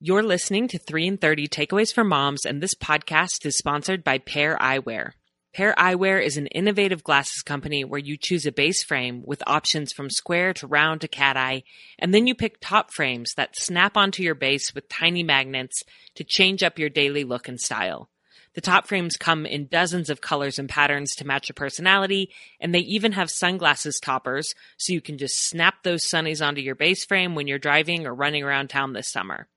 You're 0.00 0.22
listening 0.22 0.68
to 0.68 0.78
3 0.78 1.08
in 1.08 1.18
30 1.18 1.48
Takeaways 1.48 1.92
for 1.92 2.04
Moms, 2.04 2.46
and 2.46 2.62
this 2.62 2.72
podcast 2.72 3.44
is 3.44 3.58
sponsored 3.58 4.04
by 4.04 4.18
Pair 4.18 4.56
Eyewear. 4.58 5.10
Pair 5.52 5.74
Eyewear 5.76 6.24
is 6.24 6.36
an 6.36 6.46
innovative 6.46 7.02
glasses 7.02 7.42
company 7.42 7.82
where 7.82 7.98
you 7.98 8.16
choose 8.16 8.46
a 8.46 8.52
base 8.52 8.84
frame 8.84 9.24
with 9.26 9.42
options 9.44 9.92
from 9.92 10.08
square 10.08 10.54
to 10.54 10.68
round 10.68 11.00
to 11.00 11.08
cat 11.08 11.36
eye, 11.36 11.64
and 11.98 12.14
then 12.14 12.28
you 12.28 12.36
pick 12.36 12.60
top 12.60 12.92
frames 12.92 13.32
that 13.36 13.56
snap 13.56 13.96
onto 13.96 14.22
your 14.22 14.36
base 14.36 14.72
with 14.72 14.88
tiny 14.88 15.24
magnets 15.24 15.82
to 16.14 16.22
change 16.22 16.62
up 16.62 16.78
your 16.78 16.90
daily 16.90 17.24
look 17.24 17.48
and 17.48 17.60
style. 17.60 18.08
The 18.54 18.60
top 18.60 18.86
frames 18.86 19.16
come 19.16 19.46
in 19.46 19.66
dozens 19.66 20.10
of 20.10 20.20
colors 20.20 20.60
and 20.60 20.68
patterns 20.68 21.16
to 21.16 21.26
match 21.26 21.48
your 21.48 21.54
personality, 21.54 22.30
and 22.60 22.72
they 22.72 22.80
even 22.80 23.10
have 23.12 23.32
sunglasses 23.32 23.98
toppers 23.98 24.54
so 24.76 24.92
you 24.92 25.00
can 25.00 25.18
just 25.18 25.48
snap 25.48 25.82
those 25.82 26.04
sunnies 26.04 26.40
onto 26.46 26.60
your 26.60 26.76
base 26.76 27.04
frame 27.04 27.34
when 27.34 27.48
you're 27.48 27.58
driving 27.58 28.06
or 28.06 28.14
running 28.14 28.44
around 28.44 28.68
town 28.70 28.92
this 28.92 29.10
summer. 29.10 29.48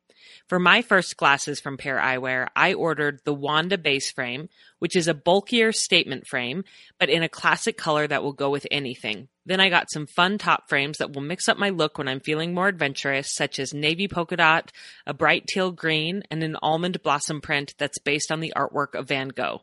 For 0.51 0.59
my 0.59 0.81
first 0.81 1.15
glasses 1.15 1.61
from 1.61 1.77
Pair 1.77 1.97
Eyewear, 1.97 2.49
I 2.57 2.73
ordered 2.73 3.21
the 3.23 3.33
Wanda 3.33 3.77
base 3.77 4.11
frame, 4.11 4.49
which 4.79 4.97
is 4.97 5.07
a 5.07 5.13
bulkier 5.13 5.71
statement 5.71 6.27
frame, 6.27 6.65
but 6.99 7.09
in 7.09 7.23
a 7.23 7.29
classic 7.29 7.77
color 7.77 8.05
that 8.05 8.21
will 8.21 8.33
go 8.33 8.49
with 8.49 8.67
anything. 8.69 9.29
Then 9.45 9.61
I 9.61 9.69
got 9.69 9.89
some 9.89 10.07
fun 10.07 10.37
top 10.37 10.67
frames 10.67 10.97
that 10.97 11.13
will 11.13 11.21
mix 11.21 11.47
up 11.47 11.57
my 11.57 11.69
look 11.69 11.97
when 11.97 12.09
I'm 12.09 12.19
feeling 12.19 12.53
more 12.53 12.67
adventurous, 12.67 13.33
such 13.33 13.59
as 13.59 13.73
navy 13.73 14.09
polka 14.09 14.35
dot, 14.35 14.73
a 15.07 15.13
bright 15.13 15.47
teal 15.47 15.71
green, 15.71 16.23
and 16.29 16.43
an 16.43 16.57
almond 16.61 17.01
blossom 17.01 17.39
print 17.39 17.73
that's 17.77 17.99
based 17.99 18.29
on 18.29 18.41
the 18.41 18.51
artwork 18.53 18.93
of 18.93 19.07
Van 19.07 19.29
Gogh. 19.29 19.61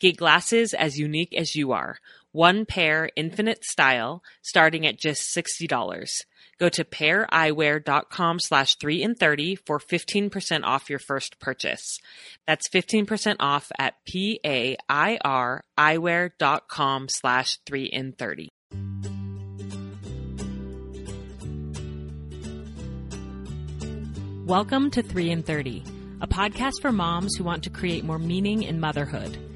Get 0.00 0.16
glasses 0.16 0.74
as 0.74 0.98
unique 0.98 1.32
as 1.32 1.54
you 1.54 1.70
are. 1.70 1.98
One 2.32 2.66
pair, 2.66 3.08
infinite 3.14 3.64
style, 3.64 4.24
starting 4.42 4.84
at 4.84 4.98
just 4.98 5.32
$60. 5.32 6.08
Go 6.58 6.68
to 6.68 6.84
paireyewear.com 6.84 8.40
slash 8.40 8.74
3 8.76 9.02
in 9.02 9.14
30 9.14 9.54
for 9.54 9.78
15% 9.78 10.64
off 10.64 10.90
your 10.90 10.98
first 10.98 11.38
purchase. 11.38 12.00
That's 12.48 12.68
15% 12.68 13.36
off 13.38 13.70
at 13.78 13.94
P-A-I-R 14.04 15.62
slash 17.08 17.58
3 17.64 17.84
in 17.84 18.12
30. 18.12 18.48
Welcome 24.44 24.90
to 24.92 25.02
3 25.02 25.30
in 25.30 25.42
30, 25.44 25.84
a 26.22 26.26
podcast 26.26 26.80
for 26.80 26.90
moms 26.90 27.36
who 27.36 27.44
want 27.44 27.64
to 27.64 27.70
create 27.70 28.02
more 28.02 28.18
meaning 28.18 28.64
in 28.64 28.80
motherhood. 28.80 29.47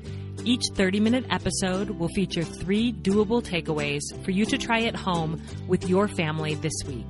Each 0.45 0.65
30 0.75 0.99
minute 0.99 1.25
episode 1.31 1.91
will 1.91 2.09
feature 2.09 2.43
three 2.43 2.93
doable 2.93 3.41
takeaways 3.41 4.03
for 4.25 4.33
you 4.33 4.45
to 4.47 4.59
try 4.59 4.83
at 4.83 4.97
home 4.97 5.41
with 5.69 5.89
your 5.89 6.09
family 6.09 6.57
this 6.57 6.73
week. 6.85 7.07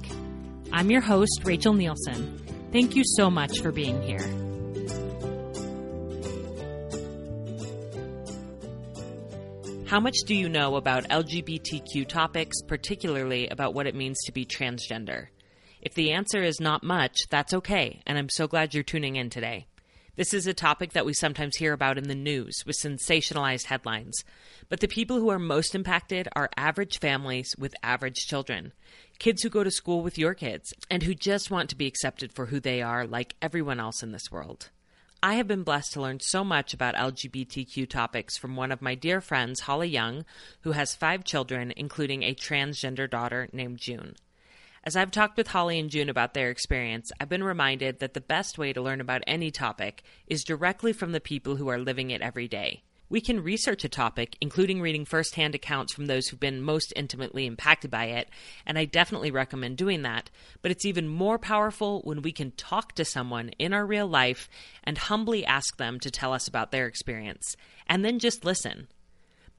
I'm 0.70 0.90
your 0.90 1.00
host, 1.00 1.40
Rachel 1.44 1.72
Nielson. 1.72 2.38
Thank 2.72 2.94
you 2.94 3.02
so 3.06 3.30
much 3.30 3.60
for 3.60 3.72
being 3.72 4.02
here. 4.02 4.20
How 9.86 10.00
much 10.00 10.16
do 10.26 10.34
you 10.34 10.50
know 10.50 10.76
about 10.76 11.08
LGBTQ 11.08 12.08
topics, 12.08 12.60
particularly 12.60 13.48
about 13.48 13.72
what 13.72 13.86
it 13.86 13.94
means 13.94 14.18
to 14.24 14.32
be 14.32 14.44
transgender? 14.44 15.28
If 15.80 15.94
the 15.94 16.12
answer 16.12 16.42
is 16.42 16.60
not 16.60 16.82
much, 16.82 17.16
that's 17.30 17.54
okay, 17.54 18.02
and 18.06 18.18
I'm 18.18 18.28
so 18.28 18.46
glad 18.46 18.74
you're 18.74 18.82
tuning 18.82 19.16
in 19.16 19.30
today. 19.30 19.68
This 20.14 20.34
is 20.34 20.46
a 20.46 20.52
topic 20.52 20.92
that 20.92 21.06
we 21.06 21.14
sometimes 21.14 21.56
hear 21.56 21.72
about 21.72 21.96
in 21.96 22.06
the 22.06 22.14
news 22.14 22.64
with 22.66 22.76
sensationalized 22.76 23.64
headlines. 23.64 24.24
But 24.68 24.80
the 24.80 24.86
people 24.86 25.18
who 25.18 25.30
are 25.30 25.38
most 25.38 25.74
impacted 25.74 26.28
are 26.36 26.50
average 26.54 26.98
families 26.98 27.54
with 27.56 27.74
average 27.82 28.26
children. 28.26 28.74
Kids 29.18 29.42
who 29.42 29.48
go 29.48 29.64
to 29.64 29.70
school 29.70 30.02
with 30.02 30.18
your 30.18 30.34
kids 30.34 30.74
and 30.90 31.02
who 31.02 31.14
just 31.14 31.50
want 31.50 31.70
to 31.70 31.76
be 31.76 31.86
accepted 31.86 32.30
for 32.30 32.44
who 32.44 32.60
they 32.60 32.82
are 32.82 33.06
like 33.06 33.36
everyone 33.40 33.80
else 33.80 34.02
in 34.02 34.12
this 34.12 34.30
world. 34.30 34.68
I 35.22 35.36
have 35.36 35.48
been 35.48 35.62
blessed 35.62 35.94
to 35.94 36.02
learn 36.02 36.20
so 36.20 36.44
much 36.44 36.74
about 36.74 36.94
LGBTQ 36.94 37.88
topics 37.88 38.36
from 38.36 38.54
one 38.54 38.70
of 38.70 38.82
my 38.82 38.94
dear 38.94 39.22
friends, 39.22 39.60
Holly 39.60 39.88
Young, 39.88 40.26
who 40.60 40.72
has 40.72 40.94
five 40.94 41.24
children, 41.24 41.72
including 41.74 42.22
a 42.22 42.34
transgender 42.34 43.08
daughter 43.08 43.48
named 43.50 43.78
June. 43.78 44.16
As 44.84 44.96
I've 44.96 45.12
talked 45.12 45.36
with 45.36 45.46
Holly 45.46 45.78
and 45.78 45.88
June 45.88 46.08
about 46.08 46.34
their 46.34 46.50
experience, 46.50 47.12
I've 47.20 47.28
been 47.28 47.44
reminded 47.44 48.00
that 48.00 48.14
the 48.14 48.20
best 48.20 48.58
way 48.58 48.72
to 48.72 48.82
learn 48.82 49.00
about 49.00 49.22
any 49.28 49.52
topic 49.52 50.02
is 50.26 50.42
directly 50.42 50.92
from 50.92 51.12
the 51.12 51.20
people 51.20 51.54
who 51.54 51.68
are 51.68 51.78
living 51.78 52.10
it 52.10 52.20
every 52.20 52.48
day. 52.48 52.82
We 53.08 53.20
can 53.20 53.44
research 53.44 53.84
a 53.84 53.88
topic, 53.88 54.36
including 54.40 54.80
reading 54.80 55.04
firsthand 55.04 55.54
accounts 55.54 55.92
from 55.92 56.06
those 56.06 56.26
who've 56.26 56.40
been 56.40 56.62
most 56.62 56.92
intimately 56.96 57.46
impacted 57.46 57.92
by 57.92 58.06
it, 58.06 58.28
and 58.66 58.76
I 58.76 58.86
definitely 58.86 59.30
recommend 59.30 59.76
doing 59.76 60.02
that. 60.02 60.30
But 60.62 60.72
it's 60.72 60.86
even 60.86 61.06
more 61.06 61.38
powerful 61.38 62.00
when 62.02 62.22
we 62.22 62.32
can 62.32 62.50
talk 62.52 62.94
to 62.94 63.04
someone 63.04 63.50
in 63.60 63.72
our 63.72 63.86
real 63.86 64.08
life 64.08 64.48
and 64.82 64.98
humbly 64.98 65.46
ask 65.46 65.76
them 65.76 66.00
to 66.00 66.10
tell 66.10 66.32
us 66.32 66.48
about 66.48 66.72
their 66.72 66.86
experience, 66.86 67.54
and 67.86 68.04
then 68.04 68.18
just 68.18 68.44
listen. 68.44 68.88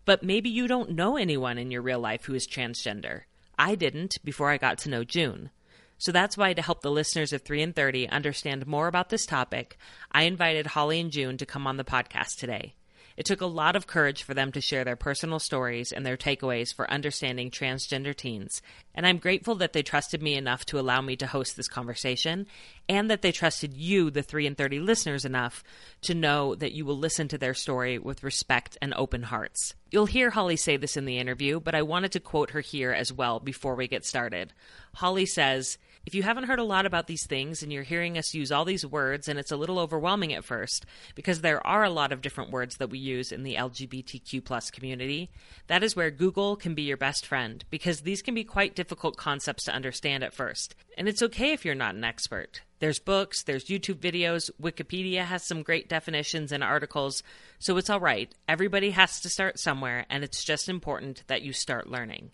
But 0.04 0.22
maybe 0.22 0.50
you 0.50 0.68
don't 0.68 0.92
know 0.92 1.16
anyone 1.16 1.58
in 1.58 1.72
your 1.72 1.82
real 1.82 2.00
life 2.00 2.26
who 2.26 2.34
is 2.34 2.46
transgender. 2.46 3.22
I 3.58 3.76
didn't 3.76 4.18
before 4.24 4.50
I 4.50 4.58
got 4.58 4.78
to 4.80 4.90
know 4.90 5.04
June. 5.04 5.50
So 5.98 6.12
that's 6.12 6.38
why, 6.38 6.54
to 6.54 6.62
help 6.62 6.82
the 6.82 6.92
listeners 6.92 7.32
of 7.32 7.44
3 7.44 7.62
in 7.62 7.74
30 7.74 8.10
understand 8.10 8.68
more 8.68 8.88
about 8.88 9.10
this 9.10 9.26
topic, 9.26 9.78
I 10.12 10.24
invited 10.24 10.68
Holly 10.68 11.00
and 11.00 11.12
June 11.12 11.38
to 11.38 11.46
come 11.46 11.66
on 11.66 11.78
the 11.78 11.84
podcast 11.84 12.38
today. 12.38 12.76
It 13.16 13.26
took 13.26 13.42
a 13.42 13.46
lot 13.46 13.76
of 13.76 13.88
courage 13.88 14.24
for 14.24 14.34
them 14.34 14.52
to 14.54 14.62
share 14.62 14.84
their 14.84 14.96
personal 14.96 15.40
stories 15.40 15.92
and 15.92 16.06
their 16.06 16.18
takeaways 16.18 16.74
for 16.74 16.90
understanding 16.90 17.52
transgender 17.52 18.16
teens, 18.16 18.62
and 18.96 19.08
I'm 19.08 19.18
grateful 19.18 19.56
that 19.56 19.74
they 19.74 19.84
trusted 19.84 20.22
me 20.22 20.36
enough 20.36 20.66
to 20.68 20.80
allow 20.80 21.02
me 21.02 21.16
to 21.18 21.28
host 21.28 21.56
this 21.56 21.68
conversation, 21.68 22.48
and 22.88 23.10
that 23.10 23.22
they 23.22 23.32
trusted 23.32 23.74
you, 23.74 24.12
the 24.12 24.22
3 24.24 24.48
in 24.48 24.56
30 24.56 24.80
listeners, 24.80 25.26
enough 25.26 25.64
to 26.02 26.14
know 26.14 26.56
that 26.56 26.74
you 26.74 26.86
will 26.86 26.98
listen 26.98 27.28
to 27.30 27.38
their 27.38 27.54
story 27.54 27.98
with 27.98 28.24
respect 28.24 28.78
and 28.82 28.94
open 28.96 29.24
hearts. 29.24 29.74
You'll 29.92 30.06
hear 30.06 30.32
Holly 30.32 30.58
say 30.58 30.78
this 30.78 30.98
in 30.98 31.06
the 31.06 31.20
interview, 31.20 31.60
but 31.60 31.76
I 31.76 31.84
wanted 31.84 32.12
to 32.14 32.20
quote 32.20 32.52
her 32.52 32.62
here 32.62 32.92
as 32.92 33.14
well 33.14 33.40
before 33.40 33.76
we 33.76 33.88
get 33.88 34.06
started. 34.06 34.54
Holly 34.96 35.26
says, 35.26 35.78
if 36.06 36.14
you 36.14 36.24
haven't 36.24 36.46
heard 36.46 36.60
a 36.60 36.64
lot 36.66 36.86
about 36.86 37.08
these 37.08 37.26
things 37.26 37.64
and 37.64 37.72
you're 37.72 37.84
hearing 37.84 38.18
us 38.18 38.34
use 38.34 38.52
all 38.52 38.66
these 38.66 38.86
words 38.86 39.30
and 39.30 39.40
it's 39.40 39.54
a 39.54 39.58
little 39.58 39.80
overwhelming 39.80 40.34
at 40.34 40.44
first 40.44 40.86
because 41.16 41.40
there 41.40 41.66
are 41.66 41.84
a 41.84 41.90
lot 41.90 42.12
of 42.12 42.22
different 42.22 42.52
words 42.52 42.76
that 42.78 42.90
we 42.90 43.00
use 43.00 43.32
in 43.32 43.44
the 43.44 43.56
LGBTQ 43.56 44.44
plus 44.44 44.70
community, 44.70 45.30
that 45.68 45.82
is 45.82 45.96
where 45.96 46.12
Google 46.12 46.58
can 46.58 46.76
be 46.76 46.82
your 46.82 46.98
best 46.98 47.26
friend 47.26 47.64
because 47.70 48.02
these 48.02 48.22
can 48.22 48.36
be 48.36 48.44
quite 48.44 48.76
difficult 48.76 49.16
concepts 49.16 49.64
to 49.64 49.74
understand 49.74 50.26
at 50.26 50.34
first. 50.34 50.76
And 50.98 51.08
it's 51.08 51.24
okay 51.24 51.54
if 51.54 51.64
you're 51.64 51.74
not 51.74 51.96
an 51.96 52.04
expert. 52.04 52.62
There's 52.80 53.00
books, 53.00 53.44
there's 53.44 53.66
YouTube 53.66 54.00
videos, 54.00 54.52
Wikipedia 54.62 55.24
has 55.24 55.48
some 55.48 55.64
great 55.64 55.88
definitions 55.88 56.52
and 56.52 56.62
articles, 56.62 57.24
so 57.60 57.78
it's 57.78 57.90
all 57.90 58.02
right. 58.02 58.30
Everybody 58.50 58.92
has 58.92 59.22
to 59.22 59.30
start 59.30 59.58
somewhere 59.58 60.06
and 60.10 60.22
it's 60.22 60.44
just 60.44 60.68
important 60.68 61.24
that 61.28 61.44
you 61.44 61.54
start 61.54 61.90
learning. 61.90 62.32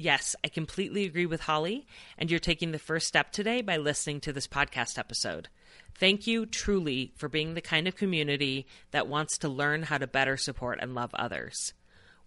Yes, 0.00 0.36
I 0.44 0.48
completely 0.48 1.06
agree 1.06 1.26
with 1.26 1.40
Holly, 1.40 1.84
and 2.16 2.30
you're 2.30 2.38
taking 2.38 2.70
the 2.70 2.78
first 2.78 3.08
step 3.08 3.32
today 3.32 3.62
by 3.62 3.78
listening 3.78 4.20
to 4.20 4.32
this 4.32 4.46
podcast 4.46 4.96
episode. 4.96 5.48
Thank 5.96 6.24
you 6.24 6.46
truly 6.46 7.12
for 7.16 7.28
being 7.28 7.54
the 7.54 7.60
kind 7.60 7.88
of 7.88 7.96
community 7.96 8.68
that 8.92 9.08
wants 9.08 9.36
to 9.38 9.48
learn 9.48 9.82
how 9.82 9.98
to 9.98 10.06
better 10.06 10.36
support 10.36 10.78
and 10.80 10.94
love 10.94 11.10
others. 11.14 11.72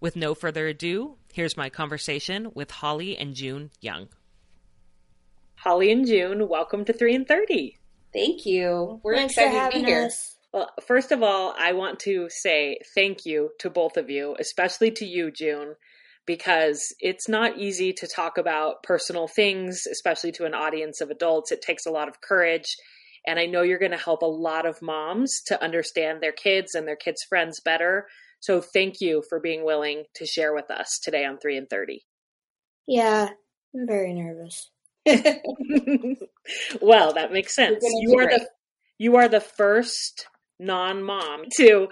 With 0.01 0.17
no 0.17 0.35
further 0.35 0.67
ado, 0.67 1.15
here's 1.31 1.55
my 1.55 1.69
conversation 1.69 2.51
with 2.53 2.71
Holly 2.71 3.17
and 3.17 3.35
June 3.35 3.71
Young. 3.79 4.09
Holly 5.55 5.93
and 5.93 6.05
June, 6.05 6.49
welcome 6.49 6.83
to 6.83 6.91
3 6.91 7.15
in 7.15 7.23
30. 7.23 7.77
Thank 8.11 8.45
you. 8.45 8.99
We're 9.01 9.15
Thanks 9.15 9.37
excited 9.37 9.71
to 9.71 9.79
be 9.79 9.85
here. 9.85 10.07
Us. 10.07 10.35
Well, 10.51 10.69
first 10.85 11.13
of 11.13 11.23
all, 11.23 11.55
I 11.57 11.71
want 11.71 12.01
to 12.01 12.27
say 12.29 12.79
thank 12.93 13.25
you 13.25 13.51
to 13.59 13.69
both 13.69 13.95
of 13.95 14.09
you, 14.09 14.35
especially 14.37 14.91
to 14.91 15.05
you, 15.05 15.31
June 15.31 15.75
because 16.25 16.81
it's 16.99 17.27
not 17.27 17.57
easy 17.57 17.93
to 17.93 18.07
talk 18.07 18.37
about 18.37 18.83
personal 18.83 19.27
things, 19.27 19.83
especially 19.91 20.31
to 20.33 20.45
an 20.45 20.53
audience 20.53 21.01
of 21.01 21.09
adults. 21.09 21.51
It 21.51 21.61
takes 21.61 21.85
a 21.85 21.91
lot 21.91 22.07
of 22.07 22.21
courage. 22.21 22.75
And 23.25 23.39
I 23.39 23.45
know 23.45 23.61
you're 23.61 23.79
going 23.79 23.91
to 23.91 23.97
help 23.97 24.21
a 24.21 24.25
lot 24.25 24.65
of 24.65 24.81
moms 24.81 25.41
to 25.47 25.63
understand 25.63 26.21
their 26.21 26.31
kids 26.31 26.73
and 26.73 26.87
their 26.87 26.95
kids' 26.95 27.23
friends 27.27 27.59
better. 27.63 28.07
So 28.39 28.61
thank 28.61 28.95
you 28.99 29.23
for 29.29 29.39
being 29.39 29.63
willing 29.63 30.05
to 30.15 30.25
share 30.25 30.53
with 30.53 30.71
us 30.71 30.99
today 31.03 31.25
on 31.25 31.37
3 31.37 31.57
in 31.57 31.67
30. 31.67 32.03
Yeah, 32.87 33.29
I'm 33.75 33.87
very 33.87 34.13
nervous. 34.13 34.71
well, 36.81 37.13
that 37.13 37.31
makes 37.31 37.55
sense. 37.55 37.83
You 37.83 38.19
are 38.19 38.27
the 38.27 38.47
you 38.97 39.15
are 39.15 39.27
the 39.27 39.39
first 39.39 40.27
non-mom 40.59 41.45
to 41.57 41.87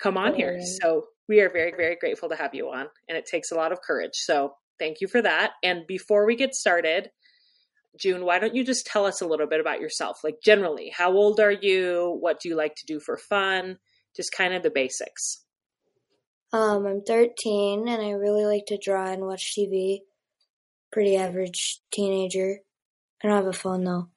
come 0.00 0.16
on 0.16 0.34
here. 0.34 0.58
So 0.82 1.04
we 1.30 1.40
are 1.40 1.48
very, 1.48 1.70
very 1.70 1.94
grateful 1.94 2.28
to 2.28 2.34
have 2.34 2.56
you 2.56 2.70
on, 2.70 2.88
and 3.08 3.16
it 3.16 3.24
takes 3.24 3.52
a 3.52 3.54
lot 3.54 3.70
of 3.70 3.80
courage. 3.80 4.14
So 4.14 4.54
thank 4.80 5.00
you 5.00 5.06
for 5.06 5.22
that. 5.22 5.52
And 5.62 5.86
before 5.86 6.26
we 6.26 6.34
get 6.34 6.56
started, 6.56 7.10
June, 7.98 8.24
why 8.24 8.40
don't 8.40 8.56
you 8.56 8.64
just 8.64 8.84
tell 8.84 9.06
us 9.06 9.20
a 9.20 9.26
little 9.26 9.46
bit 9.46 9.60
about 9.60 9.80
yourself? 9.80 10.18
Like, 10.24 10.38
generally, 10.44 10.92
how 10.92 11.12
old 11.12 11.38
are 11.38 11.52
you? 11.52 12.18
What 12.18 12.40
do 12.40 12.48
you 12.48 12.56
like 12.56 12.74
to 12.74 12.86
do 12.86 12.98
for 12.98 13.16
fun? 13.16 13.78
Just 14.16 14.32
kind 14.32 14.54
of 14.54 14.64
the 14.64 14.70
basics. 14.70 15.44
Um, 16.52 16.84
I'm 16.84 17.02
13 17.02 17.86
and 17.86 18.02
I 18.02 18.10
really 18.10 18.44
like 18.44 18.66
to 18.66 18.78
draw 18.82 19.12
and 19.12 19.22
watch 19.22 19.54
TV. 19.56 20.00
Pretty 20.90 21.16
average 21.16 21.80
teenager. 21.92 22.58
I 23.22 23.28
don't 23.28 23.36
have 23.36 23.46
a 23.46 23.52
phone 23.52 23.84
though. 23.84 24.08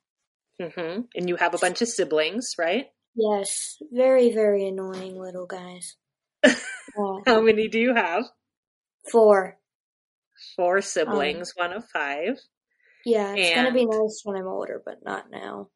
Mm-hmm. 0.60 1.02
And 1.14 1.30
you 1.30 1.36
have 1.36 1.54
a 1.54 1.60
bunch 1.60 1.84
of 1.84 1.90
siblings, 1.90 2.56
right? 2.58 2.88
Yes, 3.16 3.78
very, 3.92 4.34
very 4.34 4.68
annoying 4.68 5.20
little 5.20 5.46
guys. 5.46 5.96
How 7.26 7.42
many 7.42 7.68
do 7.68 7.80
you 7.80 7.94
have? 7.96 8.26
four. 9.12 9.58
Four 10.56 10.82
siblings, 10.82 11.54
one 11.56 11.74
of 11.74 11.86
five. 11.90 12.40
Yeah, 13.06 13.34
it's 13.36 13.56
gonna 13.56 13.74
be 13.74 13.86
nice 13.86 14.22
when 14.24 14.38
I'm 14.38 14.48
older, 14.48 14.82
but 14.84 15.04
not 15.04 15.30
now. 15.30 15.70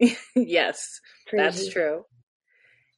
yes, 0.36 1.00
that's 1.30 1.68
true. 1.68 2.04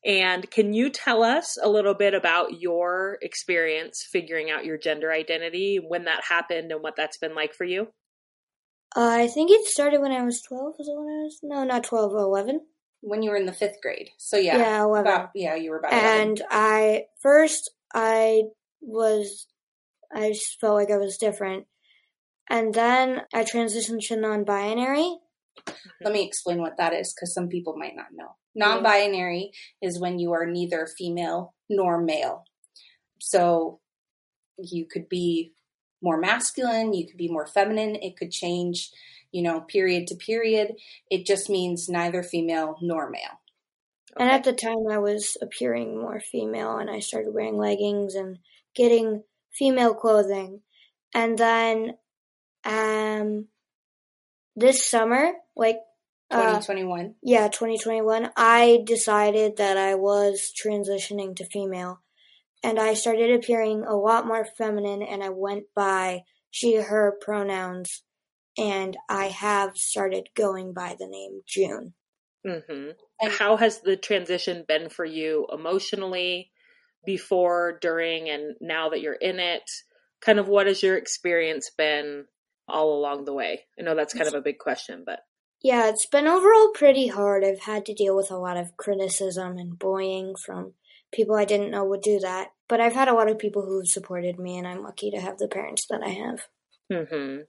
And 0.05 0.49
can 0.50 0.75
you 0.75 0.90
tell 0.90 1.22
us 1.22 1.56
a 1.62 1.69
little 1.69 1.94
bit 1.94 2.14
about 2.14 2.61
your 2.61 3.19
experience 3.22 4.06
figuring 4.10 4.50
out 4.50 4.64
your 4.64 4.76
gender 4.76 5.10
identity, 5.10 5.76
when 5.76 6.05
that 6.05 6.25
happened, 6.28 6.70
and 6.72 6.82
what 6.82 6.94
that's 6.96 7.19
been 7.19 7.34
like 7.34 7.55
for 7.55 7.64
you? 7.64 7.88
Uh, 8.96 9.08
I 9.10 9.28
think 9.28 9.50
it 9.50 9.67
started 9.67 10.00
when 10.00 10.12
I 10.12 10.22
was 10.22 10.43
12. 10.43 10.75
Was 10.78 10.88
it 10.88 10.96
when 10.96 11.08
I 11.08 11.22
was? 11.25 11.40
No, 11.43 11.64
not 11.64 11.84
12, 11.84 12.12
11. 12.12 12.60
When 13.06 13.22
you 13.22 13.30
were 13.30 13.36
in 13.36 13.46
the 13.46 13.52
fifth 13.52 13.80
grade. 13.82 14.08
So 14.18 14.36
yeah. 14.36 14.56
Yeah, 14.56 14.84
11. 14.84 15.12
About, 15.12 15.30
yeah, 15.34 15.54
you 15.54 15.70
were 15.70 15.78
about 15.78 15.92
11. 15.92 16.20
and 16.20 16.42
I 16.50 17.04
first 17.20 17.70
I 17.92 18.44
was 18.80 19.46
I 20.14 20.30
just 20.30 20.58
felt 20.60 20.74
like 20.74 20.90
I 20.90 20.96
was 20.96 21.16
different, 21.16 21.66
and 22.48 22.72
then 22.72 23.22
I 23.34 23.44
transitioned 23.44 24.06
to 24.08 24.16
non-binary. 24.16 25.18
Let 26.00 26.12
me 26.12 26.24
explain 26.24 26.60
what 26.60 26.76
that 26.78 26.92
is 26.92 27.12
because 27.12 27.34
some 27.34 27.48
people 27.48 27.76
might 27.76 27.96
not 27.96 28.06
know. 28.12 28.36
Non 28.54 28.82
binary 28.82 29.50
is 29.82 30.00
when 30.00 30.18
you 30.18 30.32
are 30.32 30.46
neither 30.46 30.86
female 30.98 31.54
nor 31.68 32.00
male. 32.00 32.44
So 33.20 33.80
you 34.58 34.86
could 34.86 35.08
be 35.08 35.52
more 36.04 36.18
masculine, 36.18 36.92
you 36.92 37.06
could 37.06 37.16
be 37.16 37.28
more 37.28 37.46
feminine, 37.46 37.96
it 37.96 38.16
could 38.16 38.30
change, 38.30 38.90
you 39.32 39.42
know, 39.42 39.62
period 39.62 40.06
to 40.08 40.14
period. 40.14 40.74
It 41.10 41.24
just 41.24 41.48
means 41.48 41.88
neither 41.88 42.22
female 42.22 42.76
nor 42.82 43.10
male. 43.10 43.40
And 44.16 44.30
at 44.30 44.44
the 44.44 44.52
time, 44.52 44.86
I 44.88 44.98
was 44.98 45.36
appearing 45.42 45.98
more 45.98 46.20
female, 46.20 46.76
and 46.76 46.88
I 46.88 47.00
started 47.00 47.34
wearing 47.34 47.56
leggings 47.56 48.14
and 48.14 48.38
getting 48.76 49.24
female 49.50 49.94
clothing. 49.94 50.60
And 51.14 51.36
then, 51.36 51.94
um, 52.64 53.46
this 54.54 54.86
summer, 54.86 55.32
like, 55.56 55.78
uh, 56.30 56.60
2021. 56.60 57.16
yeah, 57.22 57.48
2021, 57.48 58.30
I 58.36 58.82
decided 58.86 59.56
that 59.56 59.76
I 59.76 59.96
was 59.96 60.52
transitioning 60.54 61.34
to 61.36 61.44
female. 61.46 62.00
And 62.64 62.81
I 62.81 62.94
started 62.94 63.31
appearing 63.31 63.84
a 63.87 63.94
lot 63.94 64.26
more 64.26 64.44
feminine, 64.44 65.02
and 65.02 65.22
I 65.22 65.28
went 65.28 65.64
by 65.76 66.22
she, 66.50 66.76
her 66.76 67.16
pronouns. 67.20 68.02
And 68.56 68.96
I 69.08 69.26
have 69.26 69.76
started 69.76 70.28
going 70.34 70.72
by 70.72 70.96
the 70.99 71.06
name 71.06 71.43
June. 71.46 71.93
hmm 72.44 72.90
And- 73.20 73.32
How 73.32 73.56
has 73.56 73.81
the 73.82 73.96
transition 73.96 74.64
been 74.66 74.88
for 74.88 75.05
you 75.05 75.46
emotionally, 75.52 76.52
before, 77.05 77.78
during, 77.82 78.31
and 78.31 78.56
now 78.61 78.88
that 78.88 79.00
you're 79.02 79.12
in 79.12 79.38
it? 79.40 79.69
Kind 80.22 80.38
of 80.38 80.49
what 80.49 80.67
has 80.67 80.82
your 80.82 80.96
experience 80.96 81.70
been 81.76 82.25
all 82.67 82.99
along 82.99 83.26
the 83.26 83.34
way? 83.34 83.64
I 83.78 83.82
know 83.82 83.94
that's 83.94 84.14
kind 84.14 84.26
of 84.28 84.34
a 84.34 84.40
big 84.40 84.58
question, 84.58 85.02
but 85.05 85.20
Yeah, 85.62 85.88
it's 85.90 86.06
been 86.06 86.26
overall 86.26 86.70
pretty 86.75 87.08
hard. 87.08 87.44
I've 87.44 87.60
had 87.60 87.84
to 87.87 87.94
deal 87.94 88.17
with 88.17 88.31
a 88.31 88.38
lot 88.38 88.56
of 88.56 88.76
criticism 88.78 89.58
and 89.58 89.78
bullying 89.78 90.34
from 90.37 90.72
people 91.12 91.34
I 91.37 91.44
didn't 91.44 91.70
know 91.72 91.84
would 91.84 92.00
do 92.00 92.19
that. 92.20 92.53
But 92.69 92.81
I've 92.81 92.94
had 92.94 93.08
a 93.08 93.14
lot 93.14 93.31
of 93.31 93.38
people 93.38 93.62
who've 93.62 93.88
supported 93.88 94.38
me, 94.38 94.56
and 94.56 94.66
I'm 94.66 94.82
lucky 94.82 95.11
to 95.11 95.20
have 95.20 95.38
the 95.38 95.49
parents 95.49 95.87
that 95.90 96.02
I 96.02 96.08
have. 96.11 97.06
hmm 97.08 97.43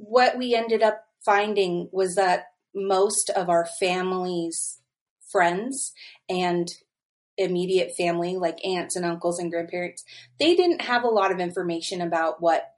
what 0.00 0.38
we 0.38 0.54
ended 0.54 0.82
up 0.82 1.04
finding 1.24 1.88
was 1.92 2.14
that 2.14 2.46
most 2.74 3.28
of 3.30 3.50
our 3.50 3.68
family's 3.78 4.80
friends 5.30 5.92
and 6.28 6.68
immediate 7.36 7.92
family, 7.96 8.36
like 8.36 8.64
aunts 8.64 8.96
and 8.96 9.04
uncles 9.04 9.38
and 9.38 9.50
grandparents, 9.50 10.02
they 10.38 10.56
didn't 10.56 10.80
have 10.80 11.04
a 11.04 11.08
lot 11.08 11.30
of 11.30 11.38
information 11.38 12.00
about 12.00 12.40
what 12.40 12.70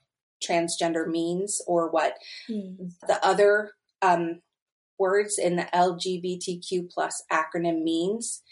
transgender 0.44 1.06
means 1.06 1.60
or 1.68 1.90
what 1.90 2.14
the 3.06 3.20
other 3.22 3.70
um, 4.02 4.40
words 4.98 5.38
in 5.38 5.54
the 5.54 5.68
LGBTQ 5.72 6.90
plus 6.90 7.22
acronym 7.30 7.84
means. 7.84 8.42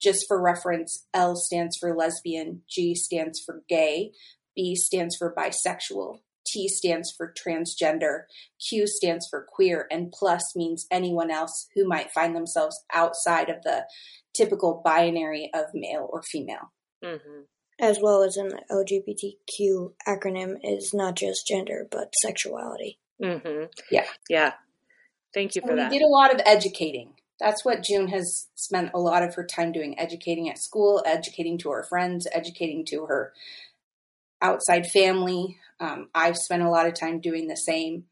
Just 0.00 0.26
for 0.28 0.40
reference, 0.40 1.06
L 1.12 1.34
stands 1.36 1.76
for 1.78 1.94
lesbian, 1.94 2.62
G 2.68 2.94
stands 2.94 3.40
for 3.44 3.62
gay, 3.68 4.12
B 4.54 4.74
stands 4.74 5.16
for 5.16 5.34
bisexual, 5.34 6.20
T 6.46 6.68
stands 6.68 7.12
for 7.16 7.32
transgender, 7.32 8.22
Q 8.68 8.86
stands 8.86 9.26
for 9.28 9.46
queer, 9.48 9.86
and 9.90 10.12
plus 10.12 10.54
means 10.56 10.86
anyone 10.90 11.30
else 11.30 11.68
who 11.74 11.86
might 11.86 12.12
find 12.12 12.34
themselves 12.34 12.82
outside 12.92 13.50
of 13.50 13.62
the 13.62 13.84
typical 14.34 14.80
binary 14.84 15.50
of 15.54 15.66
male 15.74 16.08
or 16.12 16.22
female. 16.22 16.72
hmm 17.04 17.42
As 17.80 17.98
well 18.00 18.22
as 18.22 18.36
in 18.36 18.48
the 18.48 18.62
LGBTQ 18.70 19.92
acronym 20.06 20.56
is 20.62 20.94
not 20.94 21.16
just 21.16 21.46
gender, 21.46 21.86
but 21.90 22.12
sexuality. 22.22 22.98
hmm 23.22 23.64
Yeah. 23.90 24.06
Yeah. 24.28 24.52
Thank 25.34 25.54
you 25.54 25.62
for 25.62 25.72
we 25.72 25.76
that. 25.76 25.90
We 25.90 25.98
did 25.98 26.04
a 26.04 26.08
lot 26.08 26.34
of 26.34 26.40
educating. 26.46 27.14
That's 27.40 27.64
what 27.64 27.84
June 27.84 28.08
has 28.08 28.48
spent 28.54 28.90
a 28.94 28.98
lot 28.98 29.22
of 29.22 29.34
her 29.34 29.44
time 29.44 29.72
doing 29.72 29.98
educating 29.98 30.50
at 30.50 30.58
school, 30.58 31.02
educating 31.06 31.58
to 31.58 31.70
her 31.70 31.84
friends, 31.88 32.26
educating 32.32 32.84
to 32.86 33.06
her 33.06 33.32
outside 34.42 34.86
family. 34.86 35.58
Um, 35.80 36.08
I've 36.14 36.36
spent 36.36 36.62
a 36.62 36.70
lot 36.70 36.86
of 36.86 36.94
time 36.94 37.20
doing 37.20 37.46
the 37.48 37.56
same. 37.56 38.04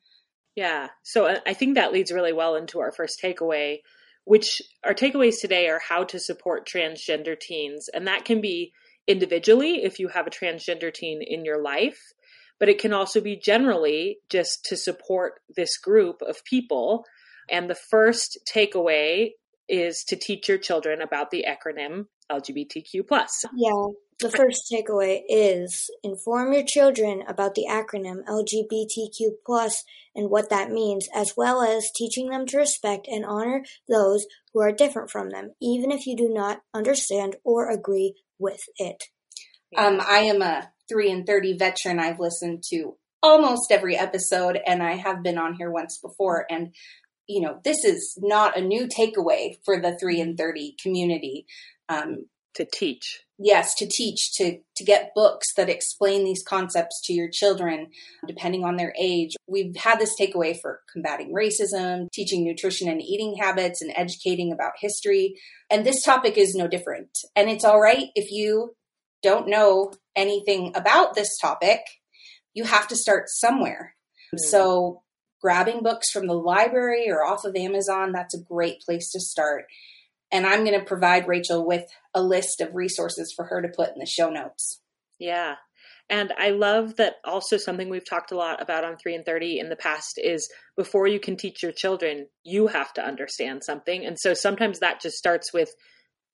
Yeah. 0.55 0.89
So 1.03 1.27
I- 1.27 1.43
I 1.47 1.55
think 1.55 1.75
that 1.75 1.93
leads 1.93 2.13
really 2.13 2.33
well 2.33 2.57
into 2.57 2.81
our 2.81 2.93
first 2.93 3.21
takeaway, 3.21 3.81
which 4.25 4.63
our 4.85 4.95
takeaways 4.95 5.41
today 5.41 5.69
are 5.69 5.81
how 5.81 6.05
to 6.05 6.19
support 6.19 6.67
transgender 6.67 7.39
teens. 7.39 7.89
And 7.93 8.07
that 8.07 8.25
can 8.25 8.41
be 8.41 8.73
individually 9.07 9.85
if 9.85 9.99
you 9.99 10.09
have 10.09 10.27
a 10.27 10.31
transgender 10.31 10.93
teen 10.93 11.23
in 11.23 11.45
your 11.45 11.61
life, 11.63 12.13
but 12.59 12.69
it 12.69 12.81
can 12.81 12.93
also 12.93 13.21
be 13.21 13.37
generally 13.37 14.19
just 14.31 14.65
to 14.65 14.77
support 14.77 15.43
this 15.55 15.77
group 15.77 16.23
of 16.23 16.43
people. 16.45 17.05
And 17.49 17.71
the 17.71 17.75
first 17.75 18.39
takeaway 18.53 19.31
is 19.69 20.05
to 20.05 20.17
teach 20.17 20.49
your 20.49 20.59
children 20.59 21.01
about 21.03 21.31
the 21.31 21.45
acronym 21.49 22.07
LGBTQ. 22.31 23.07
Yeah, 23.55 23.73
the 24.19 24.31
first 24.31 24.73
takeaway 24.73 25.21
is 25.29 25.91
inform 26.03 26.53
your 26.53 26.65
children 26.65 27.23
about 27.29 27.55
the 27.55 27.67
acronym 27.69 28.25
LGBTQ 28.25 29.33
plus 29.45 29.85
and 30.15 30.31
what 30.31 30.51
that 30.51 30.71
means, 30.71 31.09
as 31.15 31.35
well 31.37 31.63
as 31.63 31.91
teaching 31.95 32.31
them 32.31 32.47
to 32.47 32.59
respect 32.59 33.07
and 33.09 33.25
honor 33.25 33.63
those 33.89 34.27
who 34.53 34.61
are 34.61 34.73
different 34.73 35.11
from 35.11 35.31
them, 35.31 35.53
even 35.61 35.93
if 35.93 36.07
you 36.07 36.17
do 36.17 36.31
not 36.33 36.63
understand 36.73 37.37
or 37.45 37.71
agree 37.71 38.15
with 38.39 38.63
it. 38.79 39.05
Um, 39.77 40.01
I 40.01 40.19
am 40.21 40.41
a 40.41 40.71
3 40.89 41.11
in 41.11 41.25
30 41.25 41.59
veteran. 41.59 42.01
I've 42.01 42.21
listened 42.21 42.63
to 42.71 42.97
almost 43.23 43.71
every 43.71 43.97
episode, 43.97 44.59
and 44.67 44.83
I 44.83 44.95
have 44.95 45.23
been 45.23 45.37
on 45.37 45.55
here 45.55 45.71
once 45.71 45.99
before. 45.99 46.47
And, 46.49 46.75
you 47.29 47.41
know, 47.41 47.61
this 47.65 47.85
is 47.85 48.19
not 48.23 48.57
a 48.57 48.61
new 48.61 48.87
takeaway 48.87 49.57
for 49.65 49.81
the 49.81 49.97
3 49.99 50.21
in 50.21 50.37
30 50.37 50.77
community. 50.83 51.47
Um, 51.89 52.27
to 52.55 52.65
teach. 52.65 53.21
yes 53.39 53.75
to 53.75 53.87
teach 53.87 54.33
to 54.33 54.59
to 54.77 54.83
get 54.83 55.13
books 55.15 55.53
that 55.59 55.69
explain 55.69 56.25
these 56.25 56.43
concepts 56.43 57.03
to 57.05 57.13
your 57.13 57.29
children 57.31 57.89
depending 58.27 58.65
on 58.65 58.77
their 58.77 58.95
age 58.99 59.33
we've 59.47 59.77
had 59.77 59.99
this 59.99 60.15
takeaway 60.19 60.59
for 60.59 60.81
combating 60.91 61.35
racism 61.35 62.07
teaching 62.15 62.43
nutrition 62.45 62.89
and 62.89 63.03
eating 63.03 63.37
habits 63.39 63.83
and 63.83 63.93
educating 63.95 64.53
about 64.53 64.73
history 64.81 65.35
and 65.71 65.85
this 65.85 66.03
topic 66.03 66.39
is 66.39 66.55
no 66.55 66.67
different 66.67 67.11
and 67.37 67.51
it's 67.51 67.63
all 67.63 67.79
right 67.79 68.07
if 68.15 68.31
you 68.33 68.75
don't 69.23 69.47
know 69.49 69.93
anything 70.17 70.73
about 70.75 71.15
this 71.15 71.37
topic 71.37 71.81
you 72.55 72.65
have 72.65 72.89
to 72.89 72.97
start 72.97 73.25
somewhere 73.29 73.95
Mhm. 74.35 74.41
so 74.41 75.03
grabbing 75.47 75.83
books 75.83 76.11
from 76.11 76.27
the 76.27 76.35
library 76.35 77.09
or 77.09 77.25
off 77.25 77.45
of 77.45 77.55
amazon 77.55 78.11
that's 78.13 78.35
a 78.35 78.43
great 78.43 78.81
place 78.81 79.11
to 79.11 79.21
start 79.21 79.67
and 80.33 80.47
I'm 80.47 80.65
going 80.65 80.79
to 80.79 80.85
provide 80.85 81.29
Rachel 81.29 81.65
with 81.65 81.85
a 82.15 82.23
list 82.23 82.61
of 82.61 82.75
resources 82.75 83.33
for 83.35 83.45
her 83.47 83.63
to 83.63 83.69
put 83.69 83.91
in 83.91 83.99
the 83.99 84.07
show 84.07 84.31
notes. 84.31 84.81
Yeah. 85.19 85.57
And 86.09 86.33
I 86.39 86.51
love 86.51 86.97
that 86.97 87.17
also 87.25 87.57
something 87.57 87.89
we've 87.89 88.09
talked 88.09 88.33
a 88.33 88.37
lot 88.37 88.63
about 88.63 88.85
on 88.85 88.97
3 88.97 89.15
in 89.15 89.25
30 89.25 89.59
in 89.59 89.69
the 89.69 89.77
past 89.77 90.19
is 90.23 90.49
before 90.77 91.07
you 91.07 91.19
can 91.19 91.37
teach 91.37 91.63
your 91.63 91.73
children, 91.73 92.29
you 92.45 92.69
have 92.69 92.93
to 92.95 93.05
understand 93.05 93.65
something. 93.65 94.05
And 94.05 94.19
so 94.19 94.33
sometimes 94.35 94.81
that 94.81 95.01
just 95.01 95.17
starts 95.17 95.53
with 95.53 95.71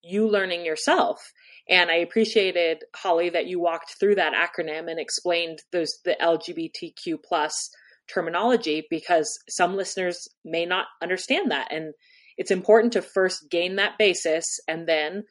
you 0.02 0.28
learning 0.28 0.66
yourself. 0.66 1.32
And 1.68 1.90
I 1.90 1.96
appreciated 1.96 2.84
Holly 2.94 3.30
that 3.30 3.46
you 3.46 3.60
walked 3.60 3.94
through 3.98 4.16
that 4.16 4.34
acronym 4.34 4.90
and 4.90 4.98
explained 4.98 5.60
those 5.70 5.98
the 6.04 6.16
LGBTQ 6.20 7.22
plus 7.24 7.70
terminology 8.08 8.84
because 8.90 9.38
some 9.48 9.76
listeners 9.76 10.28
may 10.44 10.66
not 10.66 10.86
understand 11.02 11.50
that 11.50 11.72
and 11.72 11.94
it's 12.36 12.50
important 12.50 12.94
to 12.94 13.02
first 13.02 13.50
gain 13.50 13.76
that 13.76 13.98
basis 13.98 14.58
and 14.66 14.88
then 14.88 15.24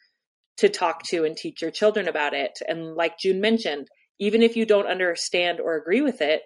to 0.57 0.69
talk 0.69 1.03
to 1.03 1.25
and 1.25 1.35
teach 1.35 1.61
your 1.61 1.71
children 1.71 2.07
about 2.07 2.33
it. 2.33 2.59
And 2.67 2.95
like 2.95 3.17
June 3.19 3.41
mentioned, 3.41 3.87
even 4.19 4.41
if 4.41 4.55
you 4.55 4.65
don't 4.65 4.85
understand 4.85 5.59
or 5.59 5.75
agree 5.75 6.01
with 6.01 6.21
it, 6.21 6.43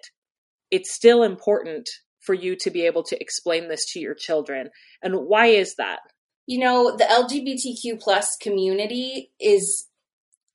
it's 0.70 0.92
still 0.92 1.22
important 1.22 1.88
for 2.20 2.34
you 2.34 2.56
to 2.56 2.70
be 2.70 2.86
able 2.86 3.02
to 3.04 3.20
explain 3.20 3.68
this 3.68 3.84
to 3.92 4.00
your 4.00 4.14
children. 4.14 4.70
And 5.02 5.14
why 5.26 5.46
is 5.46 5.74
that? 5.76 6.00
You 6.46 6.58
know, 6.58 6.96
the 6.96 7.04
LGBTQ 7.04 8.00
plus 8.00 8.36
community 8.40 9.30
is, 9.38 9.88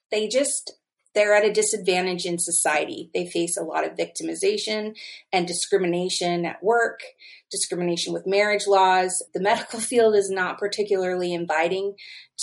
they 0.09 0.27
just, 0.27 0.73
they're 1.13 1.35
at 1.35 1.45
a 1.45 1.51
disadvantage 1.51 2.25
in 2.25 2.39
society. 2.39 3.09
They 3.13 3.29
face 3.29 3.57
a 3.57 3.63
lot 3.63 3.85
of 3.85 3.97
victimization 3.97 4.95
and 5.33 5.47
discrimination 5.47 6.45
at 6.45 6.63
work, 6.63 7.01
discrimination 7.49 8.13
with 8.13 8.27
marriage 8.27 8.67
laws. 8.67 9.23
The 9.33 9.41
medical 9.41 9.79
field 9.91 10.15
is 10.15 10.29
not 10.29 10.57
particularly 10.57 11.33
inviting 11.33 11.95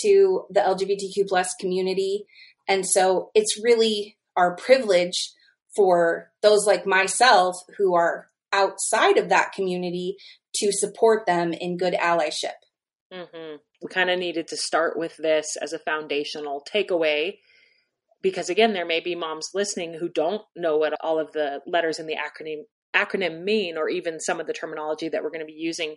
to 0.02 0.44
the 0.50 0.60
LGBTQ 0.60 1.28
plus 1.28 1.54
community. 1.58 2.26
And 2.66 2.86
so 2.86 3.30
it's 3.34 3.62
really 3.62 4.16
our 4.36 4.54
privilege 4.54 5.32
for 5.74 6.30
those 6.42 6.66
like 6.66 6.86
myself 6.86 7.56
who 7.76 7.94
are 7.94 8.28
outside 8.52 9.16
of 9.16 9.28
that 9.28 9.52
community 9.52 10.16
to 10.56 10.72
support 10.72 11.26
them 11.26 11.52
in 11.52 11.76
good 11.76 11.94
allyship. 11.94 12.56
Mm-hmm. 13.12 13.56
We 13.82 13.88
kind 13.88 14.10
of 14.10 14.18
needed 14.18 14.48
to 14.48 14.56
start 14.56 14.98
with 14.98 15.16
this 15.16 15.56
as 15.60 15.72
a 15.72 15.78
foundational 15.78 16.64
takeaway 16.72 17.38
because 18.22 18.50
again 18.50 18.72
there 18.72 18.86
may 18.86 19.00
be 19.00 19.14
moms 19.14 19.50
listening 19.54 19.94
who 19.94 20.08
don't 20.08 20.42
know 20.56 20.76
what 20.76 20.94
all 21.00 21.18
of 21.18 21.32
the 21.32 21.60
letters 21.66 21.98
in 21.98 22.06
the 22.06 22.16
acronym 22.16 22.62
acronym 22.94 23.42
mean 23.42 23.76
or 23.76 23.88
even 23.88 24.18
some 24.18 24.40
of 24.40 24.46
the 24.46 24.52
terminology 24.52 25.08
that 25.08 25.22
we're 25.22 25.30
going 25.30 25.40
to 25.40 25.46
be 25.46 25.52
using 25.52 25.96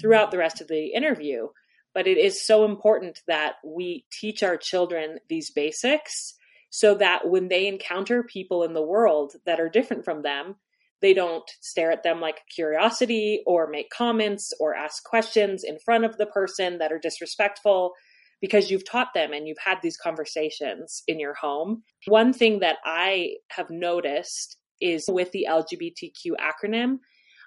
throughout 0.00 0.30
the 0.30 0.38
rest 0.38 0.60
of 0.60 0.68
the 0.68 0.88
interview. 0.88 1.48
But 1.94 2.06
it 2.06 2.18
is 2.18 2.46
so 2.46 2.66
important 2.66 3.22
that 3.26 3.54
we 3.64 4.04
teach 4.12 4.42
our 4.42 4.58
children 4.58 5.18
these 5.28 5.50
basics 5.50 6.34
so 6.68 6.94
that 6.96 7.28
when 7.28 7.48
they 7.48 7.66
encounter 7.66 8.22
people 8.22 8.64
in 8.64 8.74
the 8.74 8.82
world 8.82 9.32
that 9.46 9.60
are 9.60 9.70
different 9.70 10.04
from 10.04 10.22
them 10.22 10.56
they 11.02 11.12
don't 11.12 11.48
stare 11.60 11.90
at 11.90 12.02
them 12.02 12.20
like 12.20 12.40
curiosity 12.54 13.42
or 13.46 13.68
make 13.68 13.90
comments 13.90 14.52
or 14.58 14.74
ask 14.74 15.04
questions 15.04 15.62
in 15.62 15.78
front 15.78 16.04
of 16.04 16.16
the 16.16 16.26
person 16.26 16.78
that 16.78 16.92
are 16.92 16.98
disrespectful 16.98 17.92
because 18.40 18.70
you've 18.70 18.84
taught 18.84 19.14
them 19.14 19.32
and 19.32 19.48
you've 19.48 19.56
had 19.64 19.78
these 19.82 19.96
conversations 19.96 21.02
in 21.08 21.18
your 21.18 21.34
home. 21.34 21.82
One 22.06 22.32
thing 22.32 22.60
that 22.60 22.76
I 22.84 23.36
have 23.50 23.70
noticed 23.70 24.56
is 24.80 25.04
with 25.08 25.32
the 25.32 25.46
LGBTQ 25.48 26.34
acronym, 26.38 26.98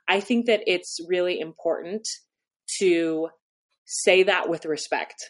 I 0.08 0.20
think 0.20 0.48
that 0.48 0.62
it's 0.66 0.98
really 1.08 1.40
important 1.40 2.08
to 2.80 3.30
say 3.86 4.24
that 4.24 4.50
with 4.50 4.66
respect. 4.66 5.30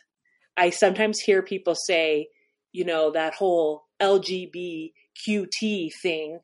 I 0.56 0.70
sometimes 0.70 1.20
hear 1.20 1.42
people 1.42 1.76
say, 1.76 2.28
you 2.72 2.86
know, 2.86 3.12
that 3.12 3.34
whole 3.34 3.84
LGBTQT 4.02 5.90
thing, 6.02 6.40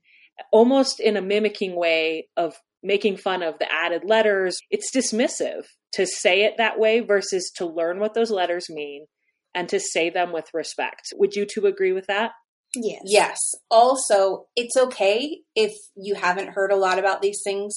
almost 0.51 0.99
in 0.99 1.15
a 1.17 1.21
mimicking 1.21 1.75
way 1.75 2.27
of 2.35 2.55
making 2.85 3.17
fun 3.17 3.43
of 3.43 3.59
the 3.59 3.71
added 3.71 4.03
letters. 4.05 4.55
It's 4.69 4.95
dismissive 4.95 5.63
to 5.93 6.05
say 6.05 6.43
it 6.43 6.55
that 6.57 6.79
way 6.79 6.99
versus 6.99 7.51
to 7.57 7.65
learn 7.65 7.99
what 7.99 8.13
those 8.13 8.31
letters 8.31 8.65
mean 8.69 9.05
and 9.53 9.67
to 9.69 9.79
say 9.79 10.09
them 10.09 10.31
with 10.31 10.45
respect. 10.53 11.01
Would 11.15 11.35
you 11.35 11.45
two 11.45 11.65
agree 11.65 11.93
with 11.93 12.07
that? 12.07 12.31
Yes. 12.75 13.01
Yes. 13.05 13.39
Also, 13.71 14.47
it's 14.55 14.75
okay 14.75 15.39
if 15.55 15.73
you 15.95 16.15
haven't 16.15 16.49
heard 16.49 16.71
a 16.71 16.75
lot 16.75 16.99
about 16.99 17.21
these 17.21 17.39
things 17.43 17.73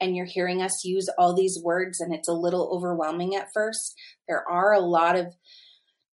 and 0.00 0.14
you're 0.14 0.26
hearing 0.26 0.60
us 0.60 0.84
use 0.84 1.08
all 1.18 1.34
these 1.34 1.58
words 1.64 2.00
and 2.00 2.14
it's 2.14 2.28
a 2.28 2.34
little 2.34 2.70
overwhelming 2.72 3.34
at 3.34 3.48
first. 3.54 3.94
There 4.28 4.44
are 4.48 4.72
a 4.72 4.80
lot 4.80 5.16
of 5.16 5.28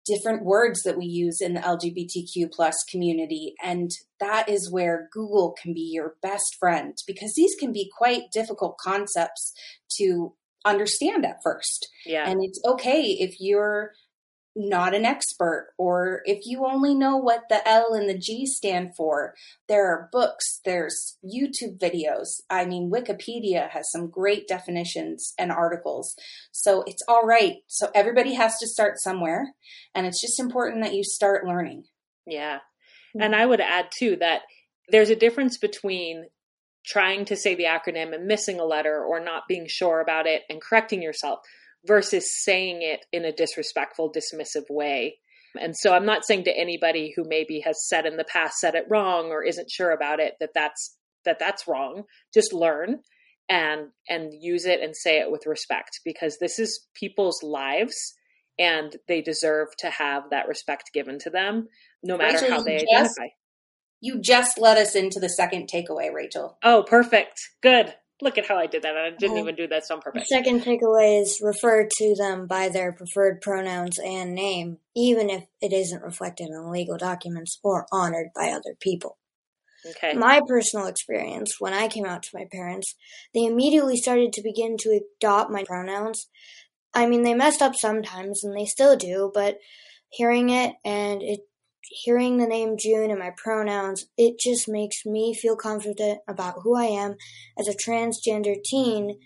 different 0.08 0.44
words 0.44 0.82
that 0.84 0.98
we 0.98 1.06
use 1.06 1.40
in 1.42 1.54
the 1.54 1.62
LGBTQ 1.62 2.52
plus 2.52 2.76
community. 2.90 3.54
And 3.62 3.92
that 4.20 4.50
is 4.50 4.72
where 4.72 5.10
Google 5.12 5.56
can 5.62 5.74
be 5.74 5.92
your 5.94 6.16
best 6.22 6.56
friend 6.60 6.98
because 7.06 7.34
these 7.36 7.56
can 7.60 7.72
be 7.72 7.92
quite 7.98 8.24
difficult 8.32 8.78
concepts 8.78 9.54
to 9.98 10.34
understand 10.66 11.26
at 11.26 11.38
first. 11.44 11.88
Yeah. 12.06 12.30
And 12.30 12.40
it's 12.44 12.62
okay 12.66 13.02
if 13.04 13.36
you're 13.40 13.94
not 14.58 14.96
an 14.96 15.06
expert 15.06 15.70
or 15.78 16.22
if 16.26 16.46
you 16.46 16.66
only 16.66 16.96
know 16.96 17.16
what 17.16 17.44
the 17.48 17.66
L 17.68 17.94
and 17.94 18.10
the 18.10 18.18
G 18.18 18.46
stand 18.48 18.96
for. 18.96 19.36
There 19.68 19.86
are 19.86 20.10
books, 20.12 20.60
there's 20.66 21.18
YouTube 21.24 21.78
videos. 21.78 22.42
I 22.50 22.66
mean, 22.66 22.92
Wikipedia 22.92 23.70
has 23.70 23.92
some 23.92 24.10
great 24.10 24.48
definitions 24.48 25.34
and 25.38 25.52
articles. 25.52 26.16
So 26.52 26.84
it's 26.88 27.04
all 27.08 27.24
right. 27.24 27.58
So 27.68 27.90
everybody 27.94 28.34
has 28.34 28.58
to 28.58 28.68
start 28.68 29.00
somewhere, 29.00 29.54
and 29.94 30.08
it's 30.08 30.22
just 30.22 30.40
important 30.40 30.84
that 30.84 30.96
you 30.96 31.04
start 31.04 31.46
learning. 31.46 31.84
Yeah. 32.26 32.60
Hmm. 33.14 33.22
And 33.22 33.36
I 33.36 33.46
would 33.46 33.62
add 33.62 33.90
too 33.98 34.16
that 34.18 34.42
there's 34.90 35.12
a 35.12 35.16
difference 35.16 35.58
between 35.58 36.26
trying 36.86 37.26
to 37.26 37.36
say 37.36 37.54
the 37.54 37.66
acronym 37.66 38.16
and 38.16 38.26
missing 38.26 38.60
a 38.60 38.66
letter 38.66 39.04
or 39.04 39.20
not 39.20 39.44
being 39.48 39.68
sure 39.68 40.00
about 40.00 40.26
it 40.26 40.44
and 40.50 40.62
correcting 40.62 41.02
yourself 41.02 41.40
versus 41.88 42.30
saying 42.44 42.82
it 42.82 43.06
in 43.12 43.26
a 43.26 43.32
disrespectful, 43.32 44.12
dismissive 44.12 44.66
way. 44.70 45.18
And 45.60 45.76
so 45.76 45.94
I'm 45.94 46.06
not 46.06 46.26
saying 46.26 46.44
to 46.44 46.58
anybody 46.58 47.14
who 47.16 47.24
maybe 47.26 47.62
has 47.62 47.88
said 47.88 48.06
in 48.06 48.18
the 48.18 48.26
past 48.26 48.58
said 48.58 48.76
it 48.76 48.86
wrong 48.90 49.28
or 49.28 49.44
isn't 49.44 49.72
sure 49.72 49.92
about 49.92 50.20
it 50.20 50.36
that 50.40 50.52
that's 50.54 50.98
that 51.26 51.40
that's 51.40 51.68
wrong. 51.68 52.04
Just 52.34 52.54
learn 52.54 53.00
and 53.50 53.88
and 54.10 54.34
use 54.40 54.66
it 54.66 54.82
and 54.82 54.96
say 54.96 55.20
it 55.20 55.32
with 55.32 55.46
respect 55.48 56.02
because 56.04 56.38
this 56.40 56.60
is 56.60 56.86
people's 56.94 57.42
lives 57.42 58.14
and 58.60 58.98
they 59.08 59.22
deserve 59.22 59.68
to 59.80 59.90
have 59.90 60.30
that 60.32 60.48
respect 60.48 60.92
given 60.94 61.18
to 61.20 61.30
them 61.30 61.68
no 62.04 62.18
matter 62.18 62.42
Rachel, 62.42 62.50
how 62.52 62.64
they 62.64 62.78
just, 62.80 62.92
identify. 62.92 63.28
You 64.02 64.22
just 64.22 64.58
let 64.60 64.78
us 64.78 64.96
into 64.96 65.20
the 65.20 65.30
second 65.30 65.70
takeaway, 65.72 66.14
Rachel. 66.14 66.58
Oh, 66.64 66.84
perfect. 66.88 67.40
Good. 67.62 67.94
Look 68.20 68.40
at 68.40 68.48
how 68.48 68.58
I 68.58 68.66
did 68.66 68.82
that. 68.82 68.98
I 68.98 69.12
didn't 69.12 69.38
even 69.38 69.56
do 69.56 69.68
that 69.68 69.84
on 69.92 70.02
purpose. 70.02 70.28
Second 70.28 70.64
takeaway 70.64 71.22
is 71.22 71.40
refer 71.42 71.88
to 71.88 72.16
them 72.18 72.48
by 72.48 72.68
their 72.70 72.92
preferred 72.92 73.42
pronouns 73.42 74.00
and 74.00 74.34
name, 74.34 74.80
even 74.96 75.30
if 75.30 75.44
it 75.62 75.72
isn't 75.72 76.02
reflected 76.02 76.48
in 76.50 76.72
legal 76.72 76.98
documents 76.98 77.60
or 77.64 77.86
honored 77.92 78.30
by 78.36 78.50
other 78.50 78.76
people. 78.80 79.18
Okay. 79.86 80.14
My 80.14 80.42
personal 80.48 80.88
experience, 80.88 81.56
when 81.60 81.74
I 81.74 81.88
came 81.88 82.06
out 82.06 82.24
to 82.24 82.30
my 82.34 82.46
parents, 82.52 82.96
they 83.36 83.46
immediately 83.46 83.98
started 83.98 84.34
to 84.34 84.42
begin 84.42 84.78
to 84.80 85.00
adopt 85.22 85.52
my 85.52 85.64
pronouns. 85.64 86.28
I 86.96 87.06
mean, 87.06 87.22
they 87.22 87.36
messed 87.36 87.62
up 87.62 87.76
sometimes, 87.76 88.44
and 88.44 88.58
they 88.58 88.66
still 88.66 88.96
do, 88.96 89.32
but 89.34 89.60
hearing 90.10 90.50
it 90.50 90.74
and 90.84 91.22
it 91.22 91.42
hearing 91.90 92.38
the 92.38 92.48
name 92.48 92.78
June 92.78 93.10
and 93.10 93.20
my 93.20 93.32
pronouns, 93.36 94.08
it 94.18 94.40
just 94.40 94.68
makes 94.68 95.06
me 95.06 95.34
feel 95.34 95.56
confident 95.56 96.20
about 96.28 96.62
who 96.64 96.76
I 96.76 96.86
am 96.86 97.16
as 97.58 97.68
a 97.68 97.76
transgender 97.76 98.56
teen, 98.64 99.20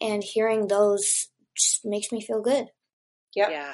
and 0.00 0.22
hearing 0.22 0.68
those 0.68 1.28
just 1.56 1.84
makes 1.84 2.12
me 2.12 2.20
feel 2.20 2.42
good. 2.42 2.66
Yep. 3.34 3.48
Yeah. 3.50 3.72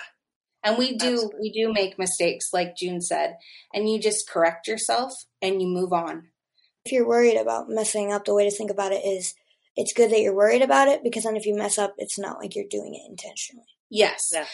And 0.65 0.79
we 0.79 0.97
do 0.97 1.15
Absolutely. 1.15 1.41
we 1.41 1.53
do 1.53 1.73
make 1.73 1.99
mistakes 1.99 2.53
like 2.53 2.77
June 2.77 3.01
said, 3.01 3.37
and 3.75 3.89
you 3.89 4.01
just 4.01 4.29
correct 4.29 4.69
yourself 4.69 5.13
and 5.41 5.61
you 5.61 5.67
move 5.67 5.93
on. 5.93 6.29
If 6.85 6.93
you're 6.93 7.07
worried 7.07 7.37
about 7.37 7.69
messing 7.69 8.13
up, 8.13 8.25
the 8.25 8.35
way 8.35 8.49
to 8.49 8.57
think 8.57 8.71
about 8.71 8.93
it 8.93 9.05
is 9.05 9.35
it's 9.77 9.93
good 9.93 10.11
that 10.11 10.21
you're 10.21 10.35
worried 10.35 10.63
about 10.63 10.89
it 10.89 11.03
because 11.03 11.25
then 11.25 11.37
if 11.37 11.47
you 11.47 11.57
mess 11.57 11.79
up, 11.79 11.95
it's 11.99 12.19
not 12.19 12.39
like 12.39 12.55
you're 12.55 12.65
doing 12.69 12.95
it 12.95 13.09
intentionally. 13.09 13.67
Yes. 13.91 14.31
Yeah. 14.33 14.47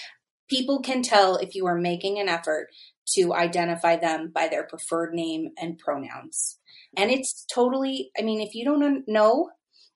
People 0.49 0.81
can 0.81 1.03
tell 1.03 1.37
if 1.37 1.55
you 1.55 1.67
are 1.67 1.79
making 1.79 2.19
an 2.19 2.29
effort 2.29 2.69
to 3.15 3.35
identify 3.35 3.97
them 3.97 4.31
by 4.35 4.49
their 4.49 4.65
preferred 4.65 5.15
name 5.15 5.51
and 5.59 5.79
pronouns. 5.79 6.59
And 6.97 7.11
it's 7.11 7.45
totally, 7.53 8.11
I 8.19 8.23
mean, 8.23 8.41
if 8.41 8.55
you 8.55 8.65
don't 8.65 9.05
know 9.07 9.51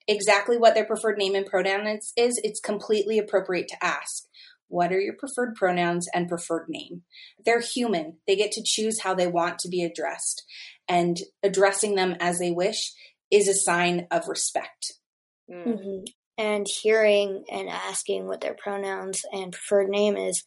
exactly 0.07 0.57
what 0.57 0.75
their 0.75 0.85
preferred 0.85 1.17
name 1.17 1.35
and 1.35 1.45
pronouns 1.45 2.13
is, 2.17 2.39
it's 2.43 2.59
completely 2.59 3.17
appropriate 3.17 3.67
to 3.69 3.83
ask. 3.83 4.23
What 4.67 4.91
are 4.91 4.99
your 4.99 5.13
preferred 5.13 5.55
pronouns 5.55 6.07
and 6.13 6.27
preferred 6.27 6.65
name? 6.67 7.03
They're 7.45 7.61
human. 7.61 8.17
They 8.27 8.35
get 8.35 8.51
to 8.53 8.63
choose 8.65 9.01
how 9.01 9.13
they 9.13 9.27
want 9.27 9.59
to 9.59 9.69
be 9.69 9.83
addressed. 9.83 10.43
And 10.87 11.17
addressing 11.43 11.95
them 11.95 12.15
as 12.19 12.39
they 12.39 12.51
wish 12.51 12.93
is 13.31 13.47
a 13.47 13.53
sign 13.53 14.07
of 14.11 14.27
respect. 14.27 14.93
Mm. 15.51 15.67
Mm-hmm. 15.67 16.03
And 16.37 16.65
hearing 16.81 17.43
and 17.51 17.69
asking 17.69 18.25
what 18.25 18.41
their 18.41 18.55
pronouns 18.55 19.21
and 19.31 19.51
preferred 19.51 19.89
name 19.89 20.17
is 20.17 20.43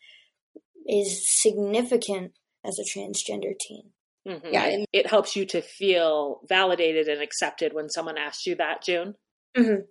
is 0.88 1.23
significant 1.28 2.32
as 2.66 2.78
a 2.78 2.99
transgender 2.99 3.52
teen. 3.58 3.90
Mm-hmm. 4.26 4.49
Yeah, 4.52 4.64
it, 4.66 4.88
it, 4.92 5.06
helps 5.06 5.37
you 5.37 5.46
to 5.46 5.62
feel 5.62 6.40
validated 6.49 7.06
and 7.06 7.23
accepted 7.23 7.73
when 7.73 7.88
someone 7.88 8.18
asks 8.18 8.44
you 8.46 8.56
that, 8.56 8.82
June. 8.82 9.14
Mm-hmm. 9.56 9.82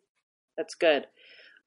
That's 0.58 0.76
good. 0.76 1.06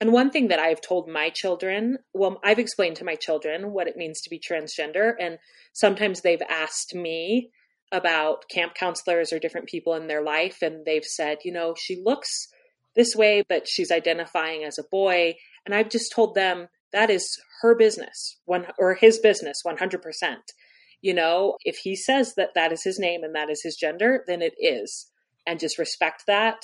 And 0.00 0.12
one 0.12 0.30
thing 0.30 0.48
that 0.48 0.58
I've 0.58 0.80
told 0.80 1.08
my 1.08 1.30
children, 1.30 1.98
well, 2.12 2.38
I've 2.44 2.58
explained 2.58 2.96
to 2.96 3.04
my 3.04 3.16
children 3.16 3.72
what 3.72 3.88
it 3.88 3.96
means 3.96 4.20
to 4.20 4.30
be 4.30 4.38
transgender, 4.38 5.12
and 5.18 5.38
sometimes 5.72 6.20
they've 6.20 6.42
asked 6.48 6.94
me 6.94 7.50
about 7.90 8.48
camp 8.50 8.74
counselors 8.74 9.32
or 9.32 9.38
different 9.38 9.66
people 9.66 9.94
in 9.94 10.06
their 10.06 10.22
life, 10.22 10.58
and 10.60 10.84
they've 10.84 11.04
said, 11.04 11.38
you 11.44 11.52
know, 11.52 11.74
she 11.76 12.00
looks 12.04 12.48
this 12.94 13.16
way, 13.16 13.42
but 13.48 13.66
she's 13.66 13.90
identifying 13.90 14.64
as 14.64 14.78
a 14.78 14.84
boy. 14.90 15.34
And 15.64 15.74
I've 15.74 15.88
just 15.88 16.12
told 16.12 16.34
them 16.34 16.68
that 16.92 17.10
is 17.10 17.40
her 17.62 17.74
business, 17.74 18.38
one 18.44 18.66
or 18.78 18.94
his 18.94 19.18
business, 19.18 19.60
one 19.62 19.78
hundred 19.78 20.02
percent 20.02 20.52
you 21.00 21.14
know, 21.14 21.56
if 21.64 21.78
he 21.78 21.94
says 21.94 22.34
that 22.34 22.54
that 22.54 22.72
is 22.72 22.82
his 22.82 22.98
name 22.98 23.22
and 23.22 23.34
that 23.34 23.50
is 23.50 23.62
his 23.62 23.76
gender, 23.76 24.24
then 24.26 24.42
it 24.42 24.54
is. 24.58 25.10
And 25.46 25.60
just 25.60 25.78
respect 25.78 26.24
that 26.26 26.62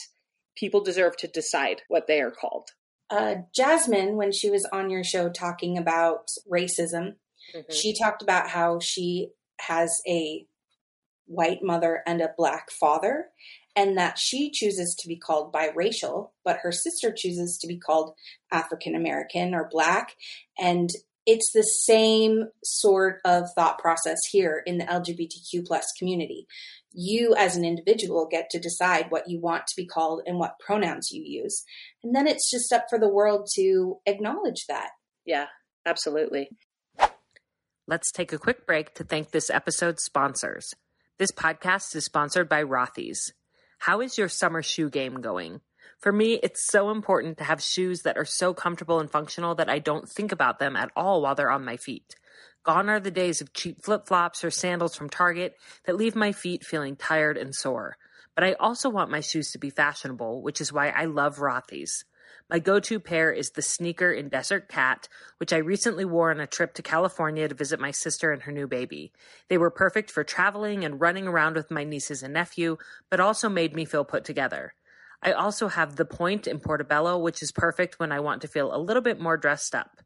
people 0.57 0.83
deserve 0.83 1.17
to 1.19 1.29
decide 1.29 1.83
what 1.89 2.07
they 2.07 2.21
are 2.21 2.31
called. 2.31 2.71
Uh, 3.11 3.37
Jasmine, 3.55 4.17
when 4.17 4.33
she 4.33 4.51
was 4.51 4.65
on 4.67 4.91
your 4.91 5.05
show 5.05 5.29
talking 5.29 5.79
about 5.79 6.31
racism, 6.51 7.15
mm-hmm. 7.55 7.73
she 7.73 7.97
talked 7.97 8.23
about 8.23 8.49
how 8.49 8.81
she 8.81 9.31
has 9.61 10.01
a 10.07 10.47
white 11.27 11.63
mother 11.63 12.03
and 12.07 12.21
a 12.21 12.35
black 12.37 12.71
father, 12.71 13.27
and 13.77 13.97
that 13.97 14.19
she 14.19 14.51
chooses 14.51 14.95
to 14.95 15.09
be 15.09 15.17
called 15.17 15.53
biracial, 15.53 16.31
but 16.45 16.59
her 16.63 16.73
sister 16.73 17.13
chooses 17.13 17.59
to 17.59 17.67
be 17.67 17.79
called 17.79 18.15
African 18.53 18.95
American 18.95 19.55
or 19.55 19.69
black. 19.71 20.15
And 20.59 20.91
it's 21.27 21.51
the 21.53 21.63
same 21.63 22.45
sort 22.63 23.21
of 23.25 23.49
thought 23.55 23.79
process 23.79 24.19
here 24.31 24.63
in 24.67 24.79
the 24.79 24.85
LGBTQ 24.85 25.67
plus 25.67 25.87
community. 25.99 26.47
You 26.93 27.35
as 27.37 27.57
an 27.57 27.65
individual 27.65 28.29
get 28.31 28.51
to 28.51 28.61
decide 28.61 29.11
what 29.11 29.29
you 29.29 29.41
want 29.41 29.67
to 29.67 29.77
be 29.77 29.87
called 29.87 30.23
and 30.27 30.39
what 30.39 30.59
pronouns 30.65 31.11
you 31.11 31.23
use. 31.25 31.65
And 32.03 32.15
then 32.15 32.27
it's 32.27 32.51
just 32.51 32.73
up 32.73 32.87
for 32.89 32.99
the 32.99 33.09
world 33.09 33.49
to 33.55 33.97
acknowledge 34.07 34.67
that. 34.69 34.91
Yeah, 35.25 35.47
absolutely. 35.87 36.51
Let's 37.87 38.13
take 38.13 38.33
a 38.33 38.39
quick 38.39 38.67
break 38.67 38.95
to 38.95 39.05
thank 39.05 39.31
this 39.31 39.51
episode's 39.51 40.05
sponsors. 40.05 40.73
This 41.19 41.33
podcast 41.33 41.95
is 41.97 42.05
sponsored 42.05 42.49
by 42.49 42.63
Rothy's. 42.63 43.33
How 43.79 44.01
is 44.01 44.17
your 44.17 44.29
summer 44.29 44.63
shoe 44.63 44.89
game 44.89 45.21
going? 45.21 45.61
For 46.05 46.13
me, 46.13 46.39
it's 46.43 46.67
so 46.67 46.91
important 46.91 47.39
to 47.39 47.45
have 47.45 47.63
shoes 47.63 48.03
that 48.03 48.19
are 48.19 48.27
so 48.27 48.53
comfortable 48.53 49.01
and 49.01 49.11
functional 49.11 49.55
that 49.55 49.71
I 49.71 49.79
don't 49.79 50.07
think 50.07 50.33
about 50.33 50.59
them 50.59 50.77
at 50.77 50.91
all 50.95 51.23
while 51.23 51.35
they're 51.35 51.51
on 51.51 51.65
my 51.65 51.79
feet. 51.79 52.15
Gone 52.63 52.91
are 52.91 53.01
the 53.01 53.11
days 53.11 53.41
of 53.41 53.55
cheap 53.55 53.83
flip 53.83 54.07
flops 54.07 54.45
or 54.45 54.51
sandals 54.51 54.95
from 54.95 55.09
Target 55.09 55.55
that 55.87 55.97
leave 55.97 56.15
my 56.15 56.33
feet 56.33 56.63
feeling 56.63 56.95
tired 56.95 57.39
and 57.39 57.55
sore. 57.55 57.97
But 58.35 58.45
I 58.45 58.53
also 58.53 58.91
want 58.91 59.11
my 59.11 59.21
shoes 59.21 59.51
to 59.53 59.59
be 59.59 59.71
fashionable, 59.71 60.43
which 60.43 60.61
is 60.61 60.75
why 60.75 60.91
I 60.91 61.07
love 61.07 61.39
Rothy's. 61.39 62.05
My 62.51 62.59
go 62.59 62.81
to 62.81 63.01
pair 63.01 63.33
is 63.33 63.53
the 63.53 63.63
sneaker 63.63 64.13
in 64.13 64.29
Desert 64.29 64.69
Cat, 64.69 65.09
which 65.39 65.55
I 65.55 65.57
recently 65.57 66.05
wore 66.05 66.31
on 66.31 66.39
a 66.39 66.47
trip 66.47 66.75
to 66.75 66.83
California 66.83 67.49
to 67.49 67.55
visit 67.55 67.81
my 67.81 67.93
sister 67.93 68.31
and 68.31 68.43
her 68.43 68.53
new 68.53 68.67
baby. 68.67 69.15
They 69.49 69.57
were 69.57 69.71
perfect 69.71 70.11
for 70.11 70.23
traveling 70.23 70.85
and 70.85 71.01
running 71.01 71.27
around 71.27 71.57
with 71.57 71.71
my 71.71 71.85
nieces 71.85 72.23
and 72.23 72.35
nephew, 72.35 72.77
but 73.09 73.21
also 73.21 73.49
made 73.49 73.75
me 73.75 73.87
feel 73.87 74.05
put 74.05 74.27
together. 74.27 74.75
I 75.25 75.33
also 75.33 75.69
have 75.69 75.97
the 75.97 76.05
point 76.05 76.47
in 76.47 76.61
Portobello, 76.61 77.19
which 77.19 77.43
is 77.43 77.51
perfect 77.51 77.99
when 77.99 78.13
I 78.13 78.21
want 78.21 78.43
to 78.43 78.49
feel 78.49 78.75
a 78.75 78.79
little 78.79 79.03
bit 79.03 79.19
more 79.19 79.39
dressed 79.39 79.75
up. 79.75 80.03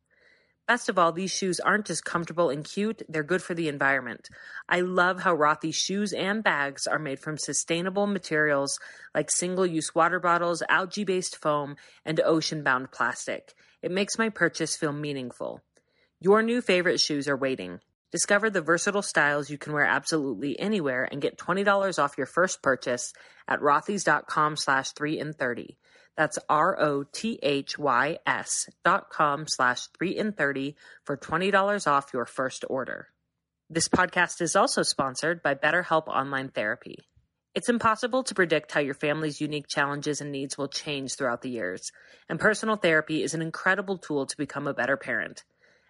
Best 0.69 0.89
of 0.89 0.99
all, 0.99 1.13
these 1.13 1.33
shoes 1.33 1.59
aren't 1.61 1.87
just 1.87 2.05
comfortable 2.05 2.51
and 2.51 2.63
cute, 2.63 3.03
they're 3.09 3.23
good 3.25 3.43
for 3.43 3.55
the 3.55 3.69
environment. 3.69 4.29
I 4.69 4.83
love 4.83 5.23
how 5.23 5.35
Rothy's 5.35 5.75
shoes 5.75 6.13
and 6.13 6.45
bags 6.45 6.87
are 6.87 6.99
made 6.99 7.19
from 7.19 7.39
sustainable 7.39 8.07
materials 8.07 8.79
like 9.15 9.31
single 9.31 9.67
use 9.67 9.95
water 9.95 10.21
bottles, 10.21 10.63
algae 10.69 11.05
based 11.05 11.37
foam, 11.37 11.77
and 12.05 12.21
ocean 12.21 12.63
bound 12.63 12.93
plastic. 12.93 13.55
It 13.83 13.91
makes 13.91 14.19
my 14.19 14.29
purchase 14.29 14.77
feel 14.77 14.93
meaningful. 14.93 15.63
Your 16.21 16.43
new 16.43 16.61
favorite 16.61 17.01
shoes 17.01 17.27
are 17.29 17.37
waiting. 17.37 17.81
Discover 18.11 18.49
the 18.49 18.62
versatile 18.62 19.03
styles 19.03 19.50
you 19.50 19.59
can 19.59 19.75
wear 19.75 19.85
absolutely 19.85 20.59
anywhere 20.59 21.07
and 21.11 21.21
get 21.21 21.37
$20 21.37 22.03
off 22.03 22.17
your 22.17 22.27
first 22.27 22.62
purchase 22.62 23.12
at 23.47 23.61
rothys.com 23.61 24.57
slash 24.57 24.93
3 24.93 25.19
in 25.19 25.35
30. 25.35 25.77
That's 26.17 26.38
R-O-T-H-Y-S 26.49 27.79
dot 28.83 29.11
com 29.11 29.45
slash 29.47 29.88
3 29.99 30.17
in 30.17 30.33
30 30.33 30.75
for 31.05 31.19
$20 31.19 31.87
off 31.87 32.15
your 32.15 32.25
first 32.25 32.65
order. 32.71 33.09
This 33.69 33.88
podcast 33.88 34.41
is 34.41 34.57
also 34.57 34.83
sponsored 34.83 35.43
by 35.43 35.55
BetterHelp 35.55 36.09
Online 36.09 36.49
Therapy. 36.49 37.07
It's 37.55 37.69
impossible 37.69 38.25
to 38.25 38.35
predict 38.35 38.73
how 38.73 38.81
your 38.81 38.95
family's 38.95 39.41
unique 39.43 39.69
challenges 39.69 40.23
and 40.23 40.33
needs 40.33 40.57
will 40.57 40.69
change 40.69 41.15
throughout 41.15 41.43
the 41.43 41.50
years, 41.50 41.93
and 42.29 42.41
personal 42.41 42.77
therapy 42.77 43.23
is 43.23 43.35
an 43.35 43.43
incredible 43.43 43.99
tool 43.99 44.25
to 44.25 44.37
become 44.38 44.67
a 44.67 44.73
better 44.73 44.97
parent. 44.97 45.45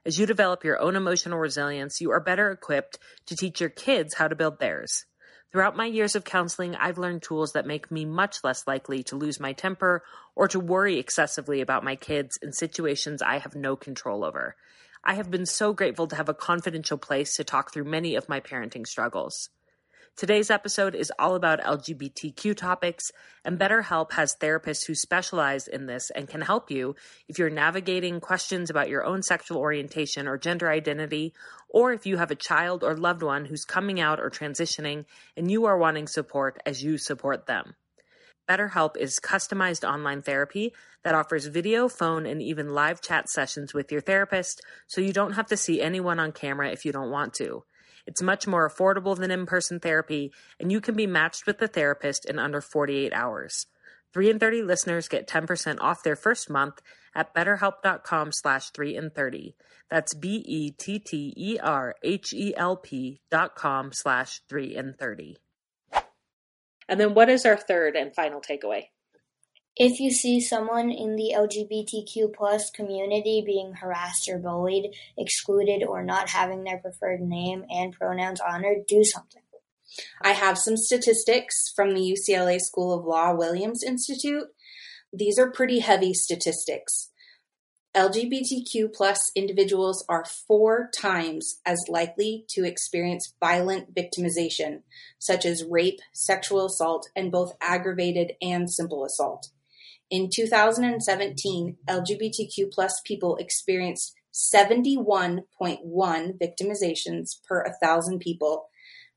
As 0.08 0.18
you 0.18 0.24
develop 0.24 0.64
your 0.64 0.80
own 0.80 0.96
emotional 0.96 1.38
resilience, 1.38 2.00
you 2.00 2.12
are 2.12 2.18
better 2.18 2.50
equipped 2.50 2.98
to 3.26 3.36
teach 3.36 3.60
your 3.60 3.68
kids 3.68 4.14
how 4.14 4.26
to 4.26 4.34
build 4.34 4.58
theirs. 4.58 5.04
Throughout 5.52 5.76
my 5.76 5.84
years 5.84 6.16
of 6.16 6.24
counseling, 6.24 6.74
I've 6.74 6.96
learned 6.96 7.22
tools 7.22 7.52
that 7.52 7.66
make 7.66 7.90
me 7.90 8.06
much 8.06 8.38
less 8.42 8.66
likely 8.66 9.02
to 9.02 9.16
lose 9.16 9.38
my 9.38 9.52
temper 9.52 10.02
or 10.34 10.48
to 10.48 10.60
worry 10.60 10.98
excessively 10.98 11.60
about 11.60 11.84
my 11.84 11.94
kids 11.94 12.38
in 12.40 12.54
situations 12.54 13.20
I 13.20 13.36
have 13.36 13.54
no 13.54 13.76
control 13.76 14.24
over. 14.24 14.56
I 15.04 15.12
have 15.12 15.30
been 15.30 15.44
so 15.44 15.74
grateful 15.74 16.06
to 16.06 16.16
have 16.16 16.30
a 16.30 16.34
confidential 16.34 16.96
place 16.96 17.36
to 17.36 17.44
talk 17.44 17.74
through 17.74 17.84
many 17.84 18.14
of 18.14 18.30
my 18.30 18.40
parenting 18.40 18.86
struggles. 18.86 19.50
Today's 20.18 20.50
episode 20.50 20.96
is 20.96 21.12
all 21.16 21.36
about 21.36 21.60
LGBTQ 21.60 22.56
topics, 22.56 23.12
and 23.44 23.56
BetterHelp 23.56 24.14
has 24.14 24.34
therapists 24.34 24.84
who 24.84 24.96
specialize 24.96 25.68
in 25.68 25.86
this 25.86 26.10
and 26.10 26.26
can 26.26 26.40
help 26.40 26.72
you 26.72 26.96
if 27.28 27.38
you're 27.38 27.48
navigating 27.48 28.18
questions 28.18 28.68
about 28.68 28.88
your 28.88 29.04
own 29.04 29.22
sexual 29.22 29.58
orientation 29.58 30.26
or 30.26 30.36
gender 30.36 30.68
identity, 30.72 31.34
or 31.68 31.92
if 31.92 32.04
you 32.04 32.16
have 32.16 32.32
a 32.32 32.34
child 32.34 32.82
or 32.82 32.96
loved 32.96 33.22
one 33.22 33.44
who's 33.44 33.64
coming 33.64 34.00
out 34.00 34.18
or 34.18 34.28
transitioning 34.28 35.04
and 35.36 35.52
you 35.52 35.66
are 35.66 35.78
wanting 35.78 36.08
support 36.08 36.60
as 36.66 36.82
you 36.82 36.98
support 36.98 37.46
them. 37.46 37.76
BetterHelp 38.50 38.96
is 38.96 39.20
customized 39.20 39.88
online 39.88 40.22
therapy 40.22 40.74
that 41.04 41.14
offers 41.14 41.46
video, 41.46 41.88
phone, 41.88 42.26
and 42.26 42.42
even 42.42 42.74
live 42.74 43.00
chat 43.00 43.28
sessions 43.28 43.72
with 43.72 43.92
your 43.92 44.00
therapist, 44.00 44.62
so 44.88 45.00
you 45.00 45.12
don't 45.12 45.34
have 45.34 45.46
to 45.46 45.56
see 45.56 45.80
anyone 45.80 46.18
on 46.18 46.32
camera 46.32 46.72
if 46.72 46.84
you 46.84 46.90
don't 46.90 47.12
want 47.12 47.34
to. 47.34 47.62
It's 48.08 48.22
much 48.22 48.46
more 48.46 48.66
affordable 48.66 49.14
than 49.14 49.30
in 49.30 49.44
person 49.44 49.78
therapy, 49.80 50.32
and 50.58 50.72
you 50.72 50.80
can 50.80 50.94
be 50.94 51.06
matched 51.06 51.46
with 51.46 51.60
a 51.60 51.68
therapist 51.68 52.24
in 52.24 52.38
under 52.38 52.62
48 52.62 53.12
hours. 53.12 53.66
3 54.14 54.30
in 54.30 54.38
30 54.38 54.62
listeners 54.62 55.08
get 55.08 55.28
10% 55.28 55.76
off 55.82 56.02
their 56.02 56.16
first 56.16 56.48
month 56.48 56.80
at 57.14 57.34
betterhelp.com 57.34 58.32
slash 58.32 58.70
3 58.70 58.96
in 58.96 59.10
30. 59.10 59.54
That's 59.90 60.14
B-E-T-T-E-R-H-E-L-P 60.14 60.80
dot 63.30 63.54
com 63.54 63.90
slash 63.92 64.40
3 64.48 64.74
in 64.74 64.94
30. 64.94 65.36
And 66.88 66.98
then 66.98 67.12
what 67.12 67.28
is 67.28 67.44
our 67.44 67.58
third 67.58 67.94
and 67.94 68.14
final 68.14 68.40
takeaway? 68.40 68.84
If 69.80 70.00
you 70.00 70.10
see 70.10 70.40
someone 70.40 70.90
in 70.90 71.14
the 71.14 71.34
LGBTQ 71.36 72.34
plus 72.34 72.68
community 72.68 73.44
being 73.46 73.74
harassed 73.74 74.28
or 74.28 74.36
bullied, 74.36 74.92
excluded, 75.16 75.84
or 75.84 76.02
not 76.02 76.30
having 76.30 76.64
their 76.64 76.78
preferred 76.78 77.20
name 77.20 77.64
and 77.70 77.92
pronouns 77.92 78.40
honored, 78.40 78.88
do 78.88 79.04
something. 79.04 79.42
I 80.20 80.32
have 80.32 80.58
some 80.58 80.76
statistics 80.76 81.72
from 81.76 81.94
the 81.94 82.00
UCLA 82.00 82.58
School 82.58 82.92
of 82.92 83.04
Law 83.04 83.32
Williams 83.36 83.84
Institute. 83.84 84.48
These 85.12 85.38
are 85.38 85.52
pretty 85.52 85.78
heavy 85.78 86.12
statistics. 86.12 87.10
LGBTQ 87.96 88.92
plus 88.92 89.30
individuals 89.36 90.04
are 90.08 90.24
four 90.24 90.90
times 90.98 91.60
as 91.64 91.78
likely 91.88 92.44
to 92.50 92.64
experience 92.64 93.32
violent 93.38 93.94
victimization, 93.94 94.82
such 95.20 95.46
as 95.46 95.64
rape, 95.64 96.00
sexual 96.12 96.66
assault, 96.66 97.08
and 97.14 97.30
both 97.30 97.56
aggravated 97.60 98.32
and 98.42 98.68
simple 98.68 99.04
assault. 99.04 99.50
In 100.10 100.30
2017, 100.34 101.76
LGBTQ 101.86 102.72
plus 102.72 103.00
people 103.04 103.36
experienced 103.36 104.14
71.1 104.32 105.42
victimizations 106.38 107.26
per 107.46 107.64
1,000 107.64 108.18
people, 108.18 108.68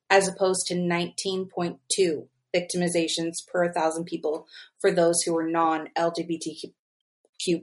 as 0.09 0.27
opposed 0.27 0.65
to 0.67 0.75
19.2 0.75 2.27
victimizations 2.53 3.35
per 3.47 3.65
1,000 3.65 4.05
people 4.05 4.47
for 4.79 4.91
those 4.91 5.21
who 5.21 5.33
were 5.33 5.47
non-LGBTQ 5.47 6.73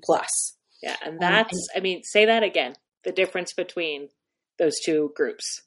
plus. 0.02 0.56
Yeah, 0.82 0.96
and 1.04 1.20
that's, 1.20 1.52
um, 1.52 1.58
and, 1.74 1.80
I 1.80 1.80
mean, 1.80 2.02
say 2.04 2.24
that 2.24 2.42
again, 2.42 2.76
the 3.04 3.12
difference 3.12 3.52
between 3.52 4.08
those 4.58 4.78
two 4.84 5.12
groups. 5.14 5.62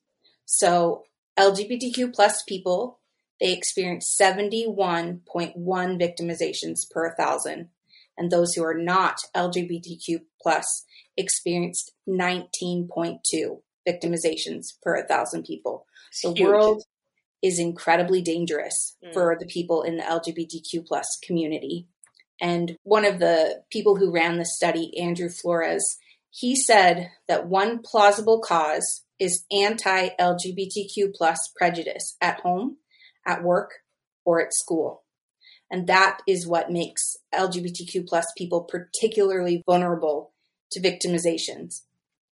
So 0.46 1.04
LGBTQ 1.38 2.14
plus 2.14 2.42
people 2.48 3.00
they 3.42 3.54
experienced 3.54 4.18
71.1 4.20 5.24
victimizations 5.58 6.90
per 6.90 7.08
1,000, 7.08 7.70
and 8.16 8.32
those 8.32 8.54
who 8.54 8.64
are 8.64 8.78
not 8.78 9.18
LGBTQ 9.36 10.22
plus 10.40 10.86
experienced 11.18 11.92
19.2 12.08 13.20
victimizations 13.88 14.68
per 14.84 15.00
1,000 15.00 15.44
people. 15.44 15.88
The 16.22 16.34
huge. 16.34 16.42
world 16.42 16.84
is 17.42 17.58
incredibly 17.58 18.22
dangerous 18.22 18.96
mm. 19.04 19.12
for 19.12 19.36
the 19.40 19.48
people 19.48 19.82
in 19.82 19.98
the 19.98 20.04
LGBTQ 20.04 20.86
plus 20.86 21.18
community. 21.24 21.88
And 22.40 22.78
one 22.84 23.06
of 23.06 23.18
the 23.18 23.64
people 23.72 23.96
who 23.96 24.12
ran 24.12 24.38
the 24.38 24.46
study, 24.46 24.96
Andrew 25.00 25.30
Flores, 25.30 25.98
he 26.30 26.56
said 26.56 27.10
that 27.28 27.48
one 27.48 27.80
plausible 27.80 28.40
cause 28.40 29.04
is 29.18 29.46
anti-LGBTQ 29.52 31.16
plus 31.16 31.52
prejudice 31.56 32.16
at 32.22 32.40
home 32.42 32.78
at 33.26 33.44
work, 33.44 33.72
or 34.26 34.42
at 34.42 34.54
school. 34.54 35.04
And 35.72 35.88
that 35.88 36.20
is 36.28 36.46
what 36.46 36.72
makes 36.72 37.16
LGBTQ 37.34 38.08
plus 38.08 38.26
people 38.38 38.62
particularly 38.64 39.64
vulnerable 39.66 40.34
to 40.72 40.82
victimizations 40.82 41.82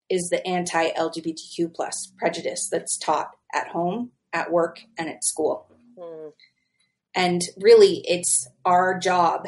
is 0.09 0.27
the 0.29 0.45
anti-LGBTQ 0.45 1.73
plus 1.73 2.11
prejudice 2.17 2.67
that's 2.69 2.97
taught 2.97 3.29
at 3.53 3.69
home, 3.69 4.11
at 4.33 4.51
work, 4.51 4.79
and 4.97 5.07
at 5.07 5.23
school. 5.23 5.67
Mm. 5.97 6.31
And 7.15 7.41
really, 7.57 8.03
it's 8.05 8.47
our 8.65 8.99
job 8.99 9.47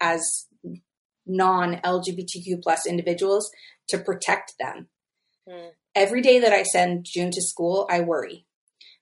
as 0.00 0.46
non 1.26 1.76
LGBTQ 1.76 2.62
plus 2.62 2.86
individuals 2.86 3.50
to 3.88 3.98
protect 3.98 4.54
them. 4.60 4.88
Mm. 5.48 5.70
Every 5.94 6.22
day 6.22 6.38
that 6.40 6.52
I 6.52 6.62
send 6.62 7.04
June 7.04 7.30
to 7.32 7.42
school, 7.42 7.86
I 7.90 8.00
worry 8.00 8.46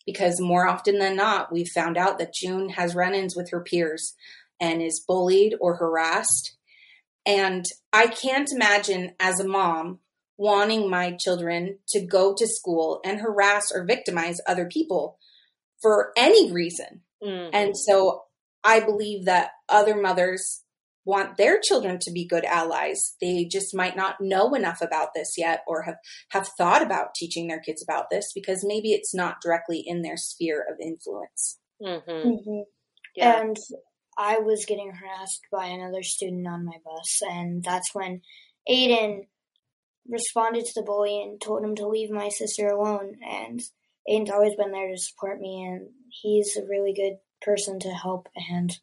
because 0.07 0.41
more 0.41 0.67
often 0.67 0.99
than 0.99 1.17
not, 1.17 1.53
we've 1.53 1.69
found 1.69 1.97
out 1.97 2.19
that 2.19 2.35
June 2.35 2.71
has 2.71 2.95
run 2.95 3.15
ins 3.15 3.37
with 3.37 3.51
her 3.51 3.61
peers 3.61 4.15
and 4.61 4.83
is 4.83 5.05
bullied 5.07 5.55
or 5.61 5.77
harassed. 5.77 6.57
And 7.27 7.65
I 7.93 8.07
can't 8.07 8.51
imagine 8.53 9.12
as 9.21 9.41
a 9.41 9.49
mom 9.49 10.01
wanting 10.37 10.91
my 10.91 11.12
children 11.12 11.79
to 11.88 12.01
go 12.01 12.35
to 12.35 12.47
school 12.47 13.01
and 13.05 13.21
harass 13.21 13.71
or 13.73 13.85
victimize 13.85 14.41
other 14.47 14.67
people 14.67 15.19
for 15.81 16.12
any 16.17 16.53
reason. 16.53 17.03
Mm-hmm. 17.23 17.51
And 17.53 17.77
so 17.77 18.25
I 18.65 18.81
believe 18.81 19.27
that 19.27 19.51
other 19.69 20.01
mothers 20.01 20.62
want 21.05 21.37
their 21.37 21.61
children 21.61 21.99
to 22.01 22.12
be 22.12 22.27
good 22.27 22.45
allies. 22.45 23.17
They 23.21 23.45
just 23.45 23.75
might 23.75 23.97
not 23.97 24.21
know 24.21 24.55
enough 24.55 24.81
about 24.81 25.09
this 25.15 25.35
yet 25.37 25.62
or 25.67 25.83
have, 25.83 25.97
have 26.31 26.49
thought 26.57 26.83
about 26.83 27.15
teaching 27.15 27.49
their 27.49 27.61
kids 27.61 27.83
about 27.83 28.11
this 28.11 28.33
because 28.35 28.65
maybe 28.65 28.93
it's 28.93 29.15
not 29.15 29.41
directly 29.43 29.83
in 29.85 30.03
their 30.03 30.17
sphere 30.17 30.65
of 30.71 30.79
influence. 30.81 31.59
Mm-hmm. 31.83 32.11
Mm-hmm. 32.11 32.61
Yeah. 33.17 33.41
And 33.41 33.57
I 34.17 34.38
was 34.38 34.67
getting 34.67 34.93
harassed 34.93 35.41
by 35.51 35.67
another 35.67 36.03
student 36.03 36.47
on 36.47 36.65
my 36.65 36.77
bus, 36.85 37.21
and 37.23 37.62
that's 37.62 37.95
when 37.95 38.21
Aiden 38.69 39.27
responded 40.09 40.65
to 40.65 40.73
the 40.75 40.85
bully 40.85 41.23
and 41.23 41.41
told 41.41 41.65
him 41.65 41.75
to 41.77 41.88
leave 41.88 42.11
my 42.11 42.29
sister 42.29 42.69
alone. 42.69 43.15
And 43.27 43.61
Aiden's 44.09 44.31
always 44.31 44.55
been 44.57 44.73
there 44.73 44.91
to 44.91 44.99
support 44.99 45.41
me, 45.41 45.65
and 45.65 45.88
he's 46.09 46.57
a 46.57 46.67
really 46.69 46.93
good 46.95 47.19
person 47.41 47.79
to 47.81 47.88
help 47.88 48.29
and 48.51 48.79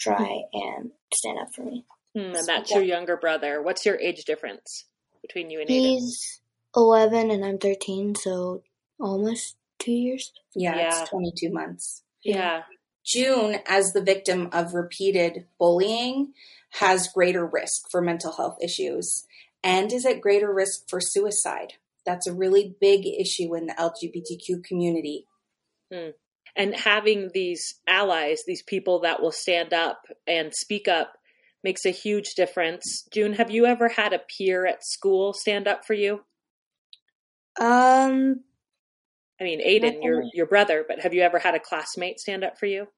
try 0.00 0.42
and 0.52 0.90
stand 1.14 1.38
up 1.38 1.48
for 1.54 1.62
me. 1.62 1.84
Mm, 2.16 2.36
and 2.36 2.46
that's 2.46 2.70
your 2.72 2.82
younger 2.82 3.16
brother. 3.16 3.62
What's 3.62 3.86
your 3.86 3.98
age 4.00 4.24
difference 4.24 4.86
between 5.22 5.50
you 5.50 5.60
and 5.60 5.68
Aiden? 5.68 5.98
He's 5.98 6.40
11 6.74 7.30
and 7.30 7.44
I'm 7.44 7.58
13, 7.58 8.14
so 8.16 8.62
almost 8.98 9.56
two 9.78 9.92
years. 9.92 10.32
Yeah, 10.54 10.76
yeah. 10.76 11.00
it's 11.00 11.10
22 11.10 11.52
months. 11.52 12.02
Yeah. 12.24 12.62
June, 13.04 13.58
as 13.66 13.92
the 13.92 14.02
victim 14.02 14.48
of 14.52 14.74
repeated 14.74 15.46
bullying, 15.58 16.32
has 16.74 17.08
greater 17.08 17.46
risk 17.46 17.90
for 17.90 18.00
mental 18.00 18.32
health 18.32 18.58
issues 18.62 19.26
and 19.62 19.92
is 19.92 20.06
at 20.06 20.20
greater 20.20 20.52
risk 20.52 20.88
for 20.88 21.00
suicide. 21.00 21.74
That's 22.04 22.26
a 22.26 22.32
really 22.32 22.74
big 22.80 23.06
issue 23.06 23.54
in 23.54 23.66
the 23.66 23.74
LGBTQ 23.74 24.64
community. 24.64 25.26
Hmm 25.92 26.10
and 26.56 26.74
having 26.74 27.30
these 27.32 27.74
allies, 27.86 28.42
these 28.46 28.62
people 28.62 29.00
that 29.00 29.22
will 29.22 29.32
stand 29.32 29.72
up 29.72 30.02
and 30.26 30.54
speak 30.54 30.88
up 30.88 31.14
makes 31.62 31.84
a 31.84 31.90
huge 31.90 32.34
difference. 32.36 33.06
June, 33.12 33.34
have 33.34 33.50
you 33.50 33.66
ever 33.66 33.88
had 33.88 34.12
a 34.12 34.20
peer 34.36 34.66
at 34.66 34.84
school 34.84 35.32
stand 35.32 35.68
up 35.68 35.84
for 35.84 35.94
you? 35.94 36.22
Um 37.60 38.40
I 39.40 39.44
mean, 39.44 39.66
Aiden, 39.66 40.02
your 40.02 40.24
your 40.34 40.46
brother, 40.46 40.84
but 40.86 41.00
have 41.00 41.14
you 41.14 41.22
ever 41.22 41.38
had 41.38 41.54
a 41.54 41.60
classmate 41.60 42.20
stand 42.20 42.44
up 42.44 42.58
for 42.58 42.66
you? 42.66 42.88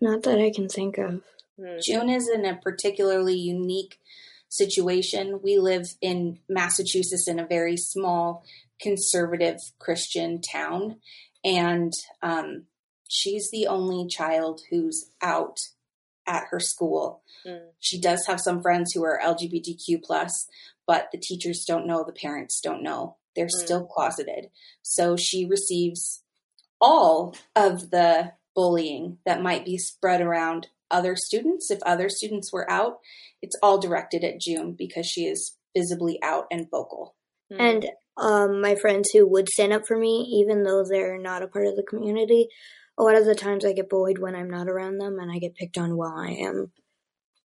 Not 0.00 0.22
that 0.24 0.38
I 0.38 0.50
can 0.50 0.68
think 0.68 0.98
of. 0.98 1.22
Hmm. 1.58 1.78
June 1.84 2.08
is 2.08 2.28
in 2.28 2.44
a 2.44 2.56
particularly 2.56 3.36
unique 3.36 3.98
situation. 4.48 5.40
We 5.42 5.58
live 5.58 5.94
in 6.00 6.38
Massachusetts 6.48 7.28
in 7.28 7.38
a 7.38 7.46
very 7.46 7.76
small 7.76 8.44
conservative 8.80 9.58
Christian 9.78 10.40
town 10.40 10.96
and 11.44 11.92
um, 12.22 12.64
she's 13.08 13.50
the 13.50 13.66
only 13.66 14.08
child 14.08 14.60
who's 14.70 15.10
out 15.22 15.58
at 16.26 16.44
her 16.50 16.60
school. 16.60 17.22
Mm. 17.46 17.60
She 17.80 18.00
does 18.00 18.26
have 18.26 18.40
some 18.40 18.62
friends 18.62 18.92
who 18.92 19.04
are 19.04 19.20
LGBTQ 19.22 20.02
plus, 20.02 20.46
but 20.86 21.08
the 21.12 21.18
teachers 21.18 21.64
don't 21.66 21.86
know, 21.86 22.04
the 22.04 22.12
parents 22.12 22.60
don't 22.60 22.82
know. 22.82 23.16
They're 23.34 23.46
mm. 23.46 23.64
still 23.64 23.84
closeted. 23.86 24.46
So 24.82 25.16
she 25.16 25.46
receives 25.46 26.22
all 26.80 27.34
of 27.56 27.90
the 27.90 28.32
bullying 28.54 29.18
that 29.24 29.42
might 29.42 29.64
be 29.64 29.78
spread 29.78 30.20
around 30.20 30.68
other 30.90 31.16
students. 31.16 31.70
If 31.70 31.82
other 31.82 32.08
students 32.08 32.52
were 32.52 32.70
out, 32.70 32.98
it's 33.40 33.56
all 33.62 33.78
directed 33.78 34.24
at 34.24 34.40
June 34.40 34.72
because 34.72 35.06
she 35.06 35.26
is 35.26 35.56
visibly 35.76 36.18
out 36.22 36.46
and 36.50 36.70
vocal. 36.70 37.14
Mm. 37.52 37.60
And 37.60 37.90
um, 38.16 38.60
my 38.60 38.74
friends 38.74 39.10
who 39.12 39.26
would 39.28 39.48
stand 39.48 39.72
up 39.72 39.86
for 39.86 39.96
me, 39.96 40.40
even 40.40 40.62
though 40.62 40.84
they're 40.84 41.18
not 41.18 41.42
a 41.42 41.48
part 41.48 41.66
of 41.66 41.76
the 41.76 41.82
community. 41.82 42.48
A 42.98 43.02
lot 43.02 43.16
of 43.16 43.24
the 43.24 43.34
times 43.34 43.64
I 43.64 43.72
get 43.72 43.88
bullied 43.88 44.18
when 44.18 44.34
I'm 44.34 44.50
not 44.50 44.68
around 44.68 44.98
them, 44.98 45.18
and 45.18 45.30
I 45.30 45.38
get 45.38 45.54
picked 45.54 45.78
on 45.78 45.96
while 45.96 46.14
I 46.16 46.32
am 46.32 46.72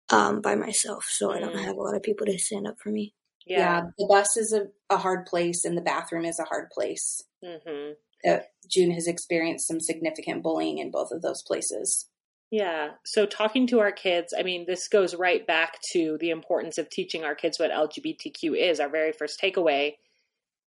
um, 0.09 0.41
by 0.41 0.55
myself. 0.55 1.03
So 1.09 1.31
I 1.31 1.39
don't 1.39 1.55
mm. 1.55 1.63
have 1.63 1.75
a 1.75 1.81
lot 1.81 1.95
of 1.95 2.03
people 2.03 2.25
to 2.27 2.37
stand 2.37 2.67
up 2.67 2.75
for 2.81 2.89
me. 2.89 3.13
Yeah, 3.45 3.59
yeah 3.59 3.81
the 3.97 4.07
bus 4.07 4.37
is 4.37 4.53
a, 4.53 4.67
a, 4.93 4.97
hard 4.97 5.25
place, 5.25 5.65
and 5.65 5.77
the 5.77 5.81
bathroom 5.81 6.23
is 6.23 6.39
a 6.39 6.45
hard 6.45 6.69
place. 6.69 7.21
Mm-hmm. 7.43 7.91
Uh, 8.25 8.39
June 8.71 8.91
has 8.91 9.05
experienced 9.05 9.67
some 9.67 9.81
significant 9.81 10.43
bullying 10.43 10.77
in 10.77 10.91
both 10.91 11.11
of 11.11 11.21
those 11.21 11.43
places. 11.45 12.07
Yeah. 12.51 12.91
So 13.03 13.25
talking 13.25 13.67
to 13.67 13.79
our 13.79 13.91
kids, 13.91 14.33
I 14.37 14.43
mean, 14.43 14.65
this 14.65 14.87
goes 14.87 15.15
right 15.15 15.45
back 15.45 15.79
to 15.91 16.17
the 16.21 16.29
importance 16.29 16.77
of 16.77 16.89
teaching 16.89 17.25
our 17.25 17.35
kids 17.35 17.59
what 17.59 17.71
LGBTQ 17.71 18.55
is. 18.55 18.79
Our 18.79 18.89
very 18.89 19.11
first 19.11 19.41
takeaway 19.41 19.95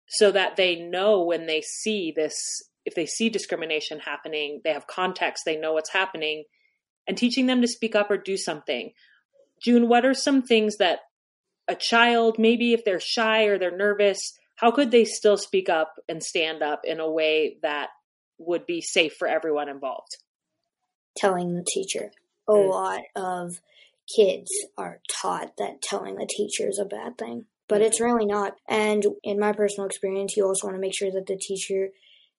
so 0.07 0.31
that 0.31 0.57
they 0.57 0.77
know 0.77 1.23
when 1.23 1.47
they 1.47 1.61
see 1.61 2.13
this 2.15 2.63
if 2.85 2.95
they 2.95 3.07
see 3.07 3.31
discrimination 3.31 3.99
happening 3.99 4.61
they 4.65 4.73
have 4.73 4.87
context 4.87 5.45
they 5.45 5.57
know 5.57 5.73
what's 5.73 5.93
happening 5.93 6.45
and 7.07 7.17
teaching 7.17 7.47
them 7.47 7.61
to 7.61 7.69
speak 7.69 7.95
up 7.95 8.11
or 8.11 8.17
do 8.17 8.37
something. 8.37 8.93
June 9.63 9.89
what 9.89 10.05
are 10.05 10.15
some 10.15 10.43
things 10.43 10.77
that 10.79 11.01
a 11.69 11.75
child 11.75 12.39
maybe 12.39 12.73
if 12.73 12.85
they're 12.85 13.01
shy 13.01 13.45
or 13.45 13.59
they're 13.59 13.77
nervous 13.77 14.39
how 14.57 14.71
could 14.71 14.91
they 14.91 15.05
still 15.05 15.37
speak 15.37 15.69
up 15.69 15.95
and 16.09 16.23
stand 16.23 16.63
up 16.63 16.83
in 16.85 17.01
a 17.01 17.11
way 17.11 17.57
that 17.63 17.89
would 18.39 18.67
be 18.67 18.81
safe 18.81 19.15
for 19.19 19.27
everyone 19.29 19.69
involved? 19.69 20.17
Telling 21.17 21.55
the 21.55 21.65
teacher. 21.65 22.11
A 22.49 22.53
mm. 22.53 22.71
lot 22.71 23.03
of 23.17 23.61
kids 24.15 24.51
are 24.77 25.01
taught 25.11 25.57
that 25.59 25.83
telling 25.83 26.17
the 26.17 26.27
teacher 26.27 26.69
is 26.69 26.79
a 26.79 26.85
bad 26.85 27.17
thing 27.17 27.47
but 27.69 27.81
it's 27.81 28.01
really 28.01 28.27
not. 28.27 28.55
And 28.69 29.05
in 29.23 29.39
my 29.39 29.53
personal 29.53 29.87
experience, 29.87 30.37
you 30.37 30.45
also 30.45 30.67
want 30.67 30.77
to 30.77 30.81
make 30.81 30.97
sure 30.97 31.11
that 31.11 31.27
the 31.27 31.37
teacher 31.37 31.89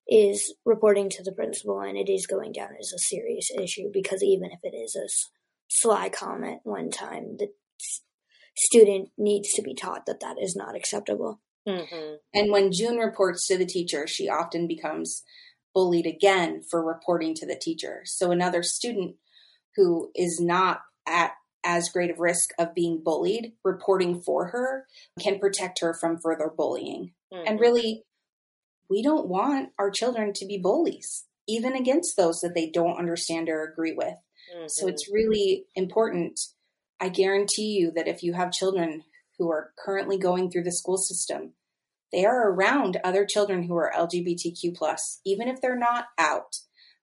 is 0.08 0.54
reporting 0.64 1.10
to 1.10 1.22
the 1.22 1.32
principal 1.32 1.80
and 1.80 1.96
it 1.96 2.10
is 2.10 2.26
going 2.26 2.52
down 2.52 2.68
as 2.78 2.92
a 2.92 2.98
serious 2.98 3.50
issue 3.50 3.90
because 3.92 4.22
even 4.22 4.50
if 4.52 4.60
it 4.62 4.76
is 4.76 4.94
a 4.94 5.08
sly 5.68 6.08
comment 6.08 6.60
one 6.62 6.90
time, 6.90 7.36
the 7.38 7.48
student 8.56 9.08
needs 9.18 9.52
to 9.52 9.62
be 9.62 9.74
taught 9.74 10.06
that 10.06 10.20
that 10.20 10.36
is 10.40 10.54
not 10.56 10.76
acceptable. 10.76 11.40
Mm-hmm. 11.68 12.14
And 12.32 12.52
when 12.52 12.72
June 12.72 12.96
reports 12.96 13.46
to 13.48 13.58
the 13.58 13.66
teacher, 13.66 14.06
she 14.06 14.28
often 14.28 14.68
becomes 14.68 15.24
bullied 15.74 16.06
again 16.06 16.62
for 16.70 16.84
reporting 16.84 17.34
to 17.34 17.46
the 17.46 17.58
teacher. 17.60 18.02
So 18.04 18.30
another 18.30 18.62
student 18.62 19.16
who 19.74 20.10
is 20.14 20.40
not 20.40 20.80
at 21.06 21.32
as 21.66 21.88
great 21.88 22.10
of 22.10 22.20
risk 22.20 22.50
of 22.58 22.74
being 22.74 23.02
bullied, 23.04 23.52
reporting 23.64 24.22
for 24.22 24.46
her 24.46 24.86
can 25.20 25.40
protect 25.40 25.80
her 25.80 25.92
from 25.92 26.16
further 26.16 26.50
bullying. 26.56 27.12
Mm-hmm. 27.34 27.44
And 27.46 27.60
really, 27.60 28.04
we 28.88 29.02
don't 29.02 29.28
want 29.28 29.70
our 29.78 29.90
children 29.90 30.32
to 30.36 30.46
be 30.46 30.58
bullies, 30.58 31.24
even 31.48 31.74
against 31.74 32.16
those 32.16 32.38
that 32.40 32.54
they 32.54 32.70
don't 32.70 32.98
understand 32.98 33.48
or 33.48 33.64
agree 33.64 33.92
with. 33.92 34.14
Mm-hmm. 34.54 34.66
So 34.68 34.86
it's 34.86 35.12
really 35.12 35.64
important. 35.74 36.38
I 37.00 37.08
guarantee 37.08 37.76
you 37.78 37.90
that 37.96 38.08
if 38.08 38.22
you 38.22 38.34
have 38.34 38.52
children 38.52 39.02
who 39.38 39.50
are 39.50 39.72
currently 39.84 40.18
going 40.18 40.50
through 40.50 40.62
the 40.62 40.72
school 40.72 40.96
system, 40.96 41.54
they 42.12 42.24
are 42.24 42.52
around 42.52 42.98
other 43.02 43.26
children 43.26 43.64
who 43.64 43.74
are 43.76 43.92
LGBTQ 43.92 44.76
plus, 44.76 45.20
even 45.26 45.48
if 45.48 45.60
they're 45.60 45.76
not 45.76 46.06
out. 46.16 46.52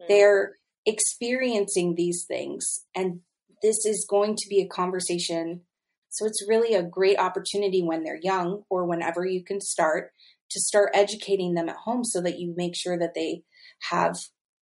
Mm-hmm. 0.02 0.06
They're 0.08 0.54
experiencing 0.86 1.96
these 1.96 2.24
things 2.26 2.86
and 2.96 3.20
this 3.64 3.86
is 3.86 4.06
going 4.08 4.36
to 4.36 4.50
be 4.50 4.62
a 4.62 4.68
conversation. 4.68 5.62
So 6.10 6.26
it's 6.28 6.46
really 6.48 6.76
a 6.76 6.84
great 6.84 7.18
opportunity 7.18 7.82
when 7.82 8.04
they're 8.04 8.20
young 8.22 8.64
or 8.70 8.86
whenever 8.86 9.26
you 9.26 9.44
can 9.44 9.62
start 9.62 10.12
to 10.52 10.60
start 10.60 10.92
educating 10.94 11.56
them 11.56 11.70
at 11.70 11.78
home 11.78 12.04
so 12.04 12.22
that 12.22 12.38
you 12.38 12.54
make 12.56 12.76
sure 12.76 13.00
that 13.00 13.16
they 13.16 13.42
have 13.90 14.16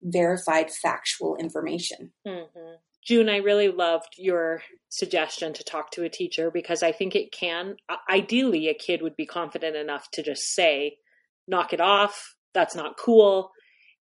verified 0.01 0.71
factual 0.71 1.35
information. 1.35 2.11
Mm-hmm. 2.25 2.75
June, 3.05 3.29
I 3.29 3.37
really 3.37 3.69
loved 3.69 4.15
your 4.17 4.61
suggestion 4.89 5.53
to 5.53 5.63
talk 5.63 5.91
to 5.91 6.03
a 6.03 6.09
teacher 6.09 6.51
because 6.51 6.83
I 6.83 6.91
think 6.91 7.15
it 7.15 7.31
can, 7.31 7.75
ideally, 8.09 8.67
a 8.67 8.73
kid 8.73 9.01
would 9.01 9.15
be 9.15 9.25
confident 9.25 9.75
enough 9.75 10.07
to 10.13 10.23
just 10.23 10.53
say, 10.53 10.97
knock 11.47 11.71
it 11.71 11.79
off, 11.79 12.35
that's 12.53 12.75
not 12.75 12.97
cool. 12.97 13.51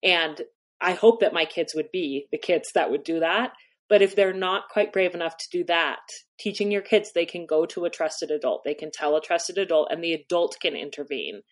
And 0.02 0.40
I 0.80 0.92
hope 0.92 1.20
that 1.20 1.32
my 1.32 1.44
kids 1.44 1.72
would 1.74 1.90
be 1.92 2.26
the 2.32 2.38
kids 2.38 2.70
that 2.74 2.90
would 2.90 3.04
do 3.04 3.20
that. 3.20 3.52
But 3.88 4.02
if 4.02 4.16
they're 4.16 4.32
not 4.32 4.68
quite 4.68 4.92
brave 4.92 5.14
enough 5.14 5.36
to 5.36 5.48
do 5.52 5.64
that, 5.64 6.00
teaching 6.40 6.72
your 6.72 6.82
kids 6.82 7.12
they 7.12 7.26
can 7.26 7.46
go 7.46 7.66
to 7.66 7.84
a 7.84 7.90
trusted 7.90 8.30
adult, 8.30 8.62
they 8.64 8.74
can 8.74 8.90
tell 8.90 9.16
a 9.16 9.20
trusted 9.20 9.58
adult, 9.58 9.88
and 9.90 10.02
the 10.02 10.12
adult 10.12 10.56
can 10.60 10.74
intervene 10.74 11.42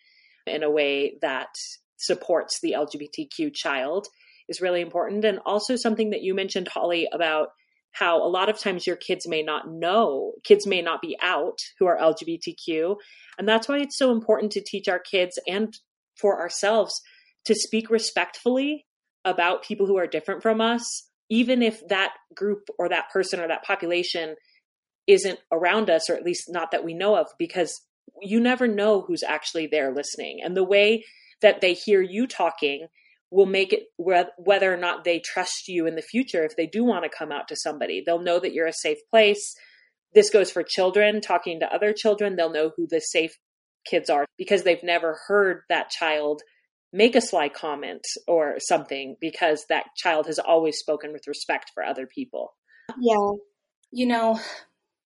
in 0.45 0.63
a 0.63 0.69
way 0.69 1.17
that 1.21 1.49
supports 1.97 2.59
the 2.59 2.75
LGBTQ 2.77 3.53
child 3.53 4.07
is 4.47 4.61
really 4.61 4.81
important. 4.81 5.25
And 5.25 5.39
also 5.45 5.75
something 5.75 6.11
that 6.11 6.21
you 6.21 6.33
mentioned, 6.33 6.67
Holly, 6.67 7.07
about 7.11 7.49
how 7.91 8.21
a 8.21 8.27
lot 8.27 8.49
of 8.49 8.59
times 8.59 8.85
your 8.85 8.97
kids 8.97 9.27
may 9.27 9.41
not 9.41 9.69
know, 9.69 10.33
kids 10.43 10.67
may 10.67 10.81
not 10.81 11.01
be 11.01 11.17
out 11.21 11.57
who 11.79 11.85
are 11.85 11.97
LGBTQ. 11.97 12.97
And 13.37 13.47
that's 13.47 13.69
why 13.69 13.77
it's 13.77 13.97
so 13.97 14.11
important 14.11 14.51
to 14.51 14.63
teach 14.63 14.89
our 14.89 14.99
kids 14.99 15.39
and 15.47 15.73
for 16.17 16.41
ourselves 16.41 17.01
to 17.45 17.55
speak 17.55 17.89
respectfully 17.89 18.85
about 19.23 19.63
people 19.63 19.87
who 19.87 19.97
are 19.97 20.07
different 20.07 20.41
from 20.41 20.59
us, 20.59 21.09
even 21.29 21.61
if 21.61 21.87
that 21.87 22.11
group 22.35 22.69
or 22.77 22.89
that 22.89 23.09
person 23.11 23.39
or 23.39 23.47
that 23.47 23.63
population 23.63 24.35
isn't 25.07 25.39
around 25.51 25.89
us, 25.89 26.09
or 26.09 26.15
at 26.15 26.23
least 26.23 26.45
not 26.49 26.71
that 26.71 26.83
we 26.83 26.93
know 26.93 27.15
of, 27.15 27.27
because 27.37 27.81
you 28.21 28.39
never 28.39 28.67
know 28.67 29.01
who's 29.01 29.23
actually 29.23 29.67
there 29.67 29.93
listening. 29.93 30.39
And 30.43 30.55
the 30.55 30.63
way 30.63 31.03
that 31.41 31.61
they 31.61 31.73
hear 31.73 32.01
you 32.01 32.27
talking 32.27 32.87
will 33.31 33.45
make 33.45 33.73
it 33.73 33.83
whether 33.97 34.73
or 34.73 34.77
not 34.77 35.03
they 35.03 35.19
trust 35.19 35.67
you 35.67 35.87
in 35.87 35.95
the 35.95 36.01
future 36.01 36.45
if 36.45 36.55
they 36.55 36.67
do 36.67 36.83
want 36.83 37.03
to 37.03 37.17
come 37.17 37.31
out 37.31 37.47
to 37.49 37.55
somebody. 37.55 38.01
They'll 38.05 38.21
know 38.21 38.39
that 38.39 38.53
you're 38.53 38.67
a 38.67 38.73
safe 38.73 38.99
place. 39.09 39.55
This 40.13 40.29
goes 40.29 40.51
for 40.51 40.63
children 40.63 41.21
talking 41.21 41.59
to 41.59 41.73
other 41.73 41.91
children. 41.91 42.35
They'll 42.35 42.53
know 42.53 42.71
who 42.77 42.87
the 42.89 42.99
safe 42.99 43.37
kids 43.85 44.09
are 44.09 44.25
because 44.37 44.63
they've 44.63 44.83
never 44.83 45.19
heard 45.27 45.61
that 45.69 45.89
child 45.89 46.41
make 46.95 47.15
a 47.15 47.21
sly 47.21 47.49
comment 47.49 48.05
or 48.25 48.55
something 48.59 49.17
because 49.19 49.65
that 49.67 49.87
child 49.97 50.27
has 50.27 50.39
always 50.39 50.77
spoken 50.77 51.11
with 51.11 51.27
respect 51.27 51.71
for 51.73 51.83
other 51.83 52.07
people. 52.07 52.53
Yeah. 52.99 53.31
You 53.91 54.07
know, 54.07 54.39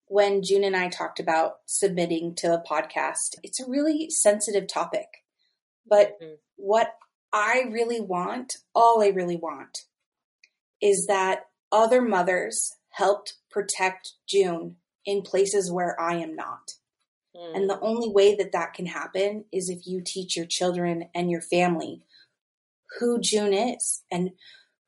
when 0.06 0.44
June 0.44 0.64
and 0.64 0.76
I 0.76 0.90
talked 0.90 1.20
about 1.20 1.54
submitting 1.66 2.36
to 2.38 2.54
a 2.54 2.62
podcast, 2.62 3.36
it's 3.42 3.60
a 3.60 3.68
really 3.68 4.08
sensitive 4.10 4.68
topic. 4.68 5.08
But 5.88 6.14
mm-hmm. 6.22 6.36
what 6.58 6.94
I 7.34 7.64
really 7.72 8.00
want, 8.00 8.54
all 8.76 9.02
I 9.02 9.08
really 9.08 9.38
want, 9.38 9.80
is 10.82 11.08
that 11.08 11.46
other 11.72 12.04
mothers 12.04 12.76
helped 12.92 13.34
protect 13.50 14.14
June 14.28 14.76
in 15.06 15.24
places 15.24 15.72
where 15.72 16.00
I 16.00 16.16
am 16.18 16.36
not. 16.36 16.74
Mm. 17.40 17.56
And 17.56 17.70
the 17.70 17.80
only 17.80 18.10
way 18.10 18.36
that 18.36 18.52
that 18.52 18.74
can 18.74 18.86
happen 18.86 19.46
is 19.52 19.70
if 19.70 19.88
you 19.88 20.02
teach 20.06 20.36
your 20.36 20.46
children 20.46 21.10
and 21.16 21.32
your 21.32 21.42
family 21.42 22.04
who 23.00 23.20
June 23.20 23.54
is 23.54 24.04
and 24.12 24.32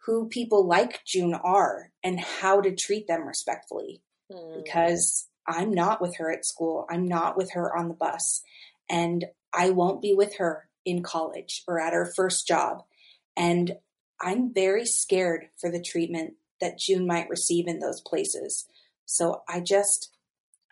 who 0.06 0.28
people 0.28 0.68
like 0.68 1.06
June 1.06 1.34
are 1.34 1.92
and 2.04 2.20
how 2.20 2.60
to 2.62 2.76
treat 2.76 3.08
them 3.08 3.28
respectfully. 3.28 4.02
Mm. 4.32 4.64
Because 4.64 5.28
I'm 5.48 5.74
not 5.74 6.02
with 6.02 6.18
her 6.18 6.32
at 6.32 6.46
school, 6.46 6.86
I'm 6.90 7.08
not 7.08 7.38
with 7.38 7.52
her 7.54 7.76
on 7.76 7.88
the 7.88 7.94
bus, 7.94 8.42
and 8.90 9.26
I 9.54 9.70
won't 9.72 10.02
be 10.02 10.14
with 10.14 10.38
her 10.38 10.70
in 10.86 11.04
college 11.04 11.64
or 11.68 11.80
at 11.80 11.94
her 11.94 12.12
first 12.16 12.48
job. 12.48 12.84
And 13.36 13.78
I'm 14.22 14.54
very 14.54 14.86
scared 14.86 15.48
for 15.60 15.72
the 15.72 15.82
treatment 15.82 16.34
that 16.60 16.78
June 16.78 17.08
might 17.08 17.30
receive 17.30 17.68
in 17.68 17.80
those 17.80 18.02
places. 18.02 18.68
So 19.06 19.42
I 19.50 19.60
just 19.62 20.12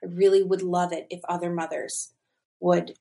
I 0.03 0.07
really 0.07 0.43
would 0.43 0.61
love 0.61 0.91
it 0.93 1.07
if 1.09 1.21
other 1.27 1.51
mothers 1.51 2.13
would 2.59 2.93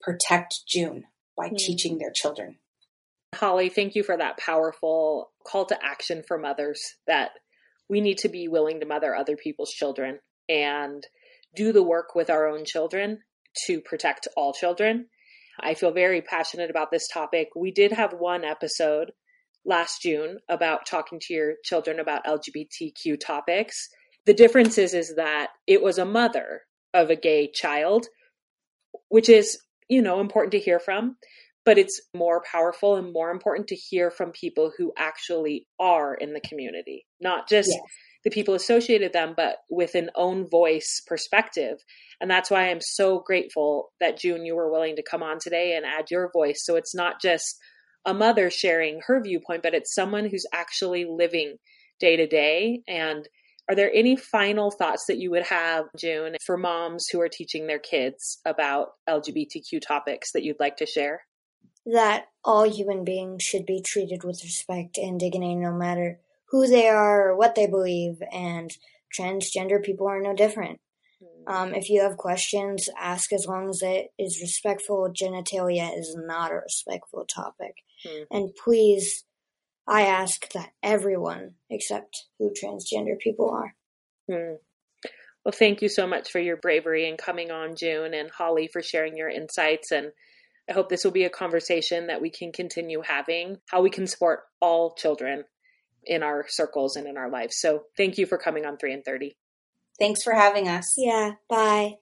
protect 0.00 0.66
June 0.66 1.04
by 1.36 1.48
mm. 1.48 1.56
teaching 1.56 1.98
their 1.98 2.12
children. 2.14 2.58
Holly, 3.34 3.68
thank 3.68 3.94
you 3.94 4.02
for 4.02 4.16
that 4.16 4.38
powerful 4.38 5.30
call 5.46 5.66
to 5.66 5.78
action 5.84 6.22
for 6.26 6.38
mothers 6.38 6.80
that 7.06 7.30
we 7.88 8.00
need 8.00 8.18
to 8.18 8.28
be 8.28 8.48
willing 8.48 8.80
to 8.80 8.86
mother 8.86 9.14
other 9.14 9.36
people's 9.36 9.70
children 9.70 10.18
and 10.48 11.06
do 11.54 11.72
the 11.72 11.82
work 11.82 12.14
with 12.14 12.30
our 12.30 12.48
own 12.48 12.64
children 12.64 13.20
to 13.66 13.80
protect 13.80 14.28
all 14.36 14.52
children. 14.52 15.06
I 15.60 15.74
feel 15.74 15.92
very 15.92 16.22
passionate 16.22 16.70
about 16.70 16.90
this 16.90 17.08
topic. 17.08 17.48
We 17.56 17.70
did 17.70 17.92
have 17.92 18.12
one 18.12 18.44
episode 18.44 19.12
last 19.64 20.02
June 20.02 20.38
about 20.48 20.86
talking 20.86 21.18
to 21.20 21.34
your 21.34 21.54
children 21.64 22.00
about 22.00 22.24
LGBTQ 22.24 23.18
topics. 23.24 23.88
The 24.26 24.34
difference 24.34 24.78
is, 24.78 24.94
is 24.94 25.14
that 25.16 25.48
it 25.66 25.82
was 25.82 25.98
a 25.98 26.04
mother 26.04 26.62
of 26.92 27.10
a 27.10 27.16
gay 27.16 27.50
child, 27.52 28.06
which 29.08 29.28
is, 29.28 29.58
you 29.88 30.02
know, 30.02 30.20
important 30.20 30.52
to 30.52 30.58
hear 30.58 30.78
from, 30.78 31.16
but 31.64 31.78
it's 31.78 32.00
more 32.14 32.42
powerful 32.50 32.96
and 32.96 33.12
more 33.12 33.30
important 33.30 33.68
to 33.68 33.76
hear 33.76 34.10
from 34.10 34.32
people 34.32 34.72
who 34.76 34.92
actually 34.96 35.66
are 35.78 36.14
in 36.14 36.32
the 36.32 36.40
community, 36.40 37.06
not 37.20 37.48
just 37.48 37.68
yes. 37.70 37.80
the 38.24 38.30
people 38.30 38.54
associated 38.54 39.12
them, 39.12 39.34
but 39.36 39.56
with 39.68 39.94
an 39.94 40.10
own 40.14 40.48
voice 40.48 41.02
perspective. 41.06 41.78
And 42.20 42.30
that's 42.30 42.50
why 42.50 42.70
I'm 42.70 42.80
so 42.80 43.20
grateful 43.20 43.92
that 44.00 44.18
June, 44.18 44.44
you 44.44 44.54
were 44.56 44.70
willing 44.70 44.96
to 44.96 45.02
come 45.02 45.22
on 45.22 45.38
today 45.40 45.76
and 45.76 45.86
add 45.86 46.10
your 46.10 46.30
voice. 46.32 46.62
So 46.64 46.76
it's 46.76 46.94
not 46.94 47.20
just 47.20 47.56
a 48.06 48.14
mother 48.14 48.50
sharing 48.50 49.00
her 49.06 49.22
viewpoint, 49.22 49.62
but 49.62 49.74
it's 49.74 49.94
someone 49.94 50.28
who's 50.28 50.46
actually 50.52 51.04
living 51.04 51.56
day 51.98 52.16
to 52.16 52.26
day. 52.26 52.82
And 52.88 53.28
are 53.70 53.76
there 53.76 53.92
any 53.94 54.16
final 54.16 54.72
thoughts 54.72 55.04
that 55.06 55.18
you 55.18 55.30
would 55.30 55.44
have, 55.44 55.84
June, 55.96 56.34
for 56.44 56.56
moms 56.56 57.06
who 57.06 57.20
are 57.20 57.28
teaching 57.28 57.68
their 57.68 57.78
kids 57.78 58.38
about 58.44 58.88
LGBTQ 59.08 59.80
topics 59.80 60.32
that 60.32 60.42
you'd 60.42 60.58
like 60.58 60.76
to 60.78 60.86
share? 60.86 61.22
That 61.86 62.26
all 62.44 62.68
human 62.68 63.04
beings 63.04 63.44
should 63.44 63.66
be 63.66 63.80
treated 63.80 64.24
with 64.24 64.42
respect 64.42 64.98
and 64.98 65.20
dignity 65.20 65.54
no 65.54 65.72
matter 65.72 66.18
who 66.48 66.66
they 66.66 66.88
are 66.88 67.28
or 67.30 67.36
what 67.36 67.54
they 67.54 67.68
believe, 67.68 68.20
and 68.32 68.72
transgender 69.16 69.80
people 69.80 70.08
are 70.08 70.20
no 70.20 70.34
different. 70.34 70.80
Um, 71.46 71.74
if 71.74 71.88
you 71.88 72.02
have 72.02 72.16
questions, 72.16 72.88
ask 72.98 73.32
as 73.32 73.46
long 73.46 73.70
as 73.70 73.82
it 73.82 74.08
is 74.18 74.40
respectful. 74.40 75.12
Genitalia 75.12 75.96
is 75.96 76.16
not 76.16 76.50
a 76.50 76.56
respectful 76.56 77.24
topic. 77.24 77.76
Mm. 78.04 78.24
And 78.30 78.50
please, 78.64 79.24
I 79.90 80.02
ask 80.02 80.52
that 80.52 80.70
everyone 80.84 81.54
accept 81.70 82.26
who 82.38 82.50
transgender 82.50 83.18
people 83.18 83.50
are. 83.50 83.74
Mm. 84.30 84.58
Well, 85.44 85.52
thank 85.52 85.82
you 85.82 85.88
so 85.88 86.06
much 86.06 86.30
for 86.30 86.38
your 86.38 86.56
bravery 86.56 87.08
in 87.08 87.16
coming 87.16 87.50
on, 87.50 87.74
June, 87.74 88.14
and 88.14 88.30
Holly 88.30 88.68
for 88.72 88.82
sharing 88.82 89.16
your 89.16 89.28
insights. 89.28 89.90
And 89.90 90.12
I 90.68 90.74
hope 90.74 90.90
this 90.90 91.02
will 91.02 91.10
be 91.10 91.24
a 91.24 91.30
conversation 91.30 92.06
that 92.06 92.20
we 92.20 92.30
can 92.30 92.52
continue 92.52 93.02
having, 93.04 93.56
how 93.68 93.82
we 93.82 93.90
can 93.90 94.06
support 94.06 94.44
all 94.60 94.94
children 94.94 95.44
in 96.04 96.22
our 96.22 96.44
circles 96.48 96.94
and 96.94 97.08
in 97.08 97.16
our 97.16 97.28
lives. 97.28 97.56
So 97.58 97.82
thank 97.96 98.16
you 98.16 98.26
for 98.26 98.38
coming 98.38 98.64
on 98.64 98.76
3 98.76 98.92
in 98.92 99.02
30. 99.02 99.36
Thanks 99.98 100.22
for 100.22 100.34
having 100.34 100.68
us. 100.68 100.94
Yeah, 100.96 101.32
bye. 101.48 101.94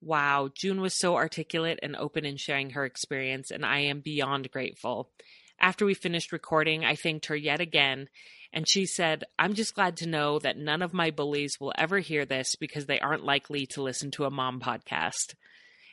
Wow, 0.00 0.48
June 0.54 0.80
was 0.80 0.98
so 0.98 1.16
articulate 1.16 1.80
and 1.82 1.94
open 1.94 2.24
in 2.24 2.36
sharing 2.36 2.70
her 2.70 2.84
experience, 2.84 3.50
and 3.50 3.66
I 3.66 3.80
am 3.80 4.00
beyond 4.00 4.50
grateful. 4.50 5.10
After 5.60 5.84
we 5.84 5.94
finished 5.94 6.32
recording, 6.32 6.84
I 6.84 6.94
thanked 6.94 7.26
her 7.26 7.36
yet 7.36 7.60
again, 7.60 8.08
and 8.52 8.68
she 8.68 8.86
said, 8.86 9.24
I'm 9.38 9.54
just 9.54 9.74
glad 9.74 9.96
to 9.98 10.08
know 10.08 10.38
that 10.38 10.56
none 10.56 10.82
of 10.82 10.94
my 10.94 11.10
bullies 11.10 11.58
will 11.60 11.72
ever 11.76 11.98
hear 11.98 12.24
this 12.24 12.54
because 12.54 12.86
they 12.86 13.00
aren't 13.00 13.24
likely 13.24 13.66
to 13.66 13.82
listen 13.82 14.10
to 14.12 14.24
a 14.24 14.30
mom 14.30 14.60
podcast. 14.60 15.34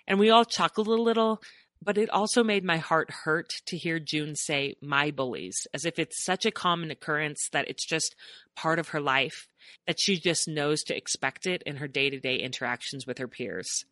And 0.07 0.19
we 0.19 0.29
all 0.29 0.45
chuckled 0.45 0.87
a 0.87 0.93
little, 0.93 1.41
but 1.81 1.97
it 1.97 2.09
also 2.11 2.43
made 2.43 2.63
my 2.63 2.77
heart 2.77 3.09
hurt 3.23 3.49
to 3.65 3.77
hear 3.77 3.99
June 3.99 4.35
say 4.35 4.75
my 4.81 5.09
bullies, 5.11 5.67
as 5.73 5.83
if 5.83 5.97
it's 5.99 6.23
such 6.23 6.45
a 6.45 6.51
common 6.51 6.91
occurrence 6.91 7.49
that 7.51 7.67
it's 7.67 7.85
just 7.85 8.15
part 8.55 8.77
of 8.79 8.89
her 8.89 9.01
life, 9.01 9.47
that 9.87 9.99
she 9.99 10.17
just 10.17 10.47
knows 10.47 10.83
to 10.83 10.95
expect 10.95 11.47
it 11.47 11.63
in 11.63 11.77
her 11.77 11.87
day 11.87 12.09
to 12.09 12.19
day 12.19 12.37
interactions 12.37 13.07
with 13.07 13.17
her 13.17 13.27
peers. 13.27 13.85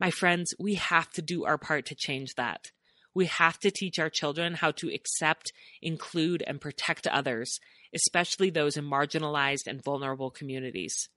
My 0.00 0.10
friends, 0.10 0.54
we 0.58 0.74
have 0.76 1.10
to 1.12 1.22
do 1.22 1.44
our 1.44 1.58
part 1.58 1.86
to 1.86 1.94
change 1.94 2.34
that. 2.36 2.72
We 3.14 3.26
have 3.26 3.58
to 3.60 3.70
teach 3.70 3.98
our 3.98 4.10
children 4.10 4.54
how 4.54 4.70
to 4.72 4.92
accept, 4.92 5.52
include, 5.82 6.42
and 6.46 6.60
protect 6.60 7.06
others, 7.06 7.58
especially 7.94 8.50
those 8.50 8.76
in 8.76 8.84
marginalized 8.84 9.66
and 9.66 9.82
vulnerable 9.82 10.30
communities. 10.30 11.08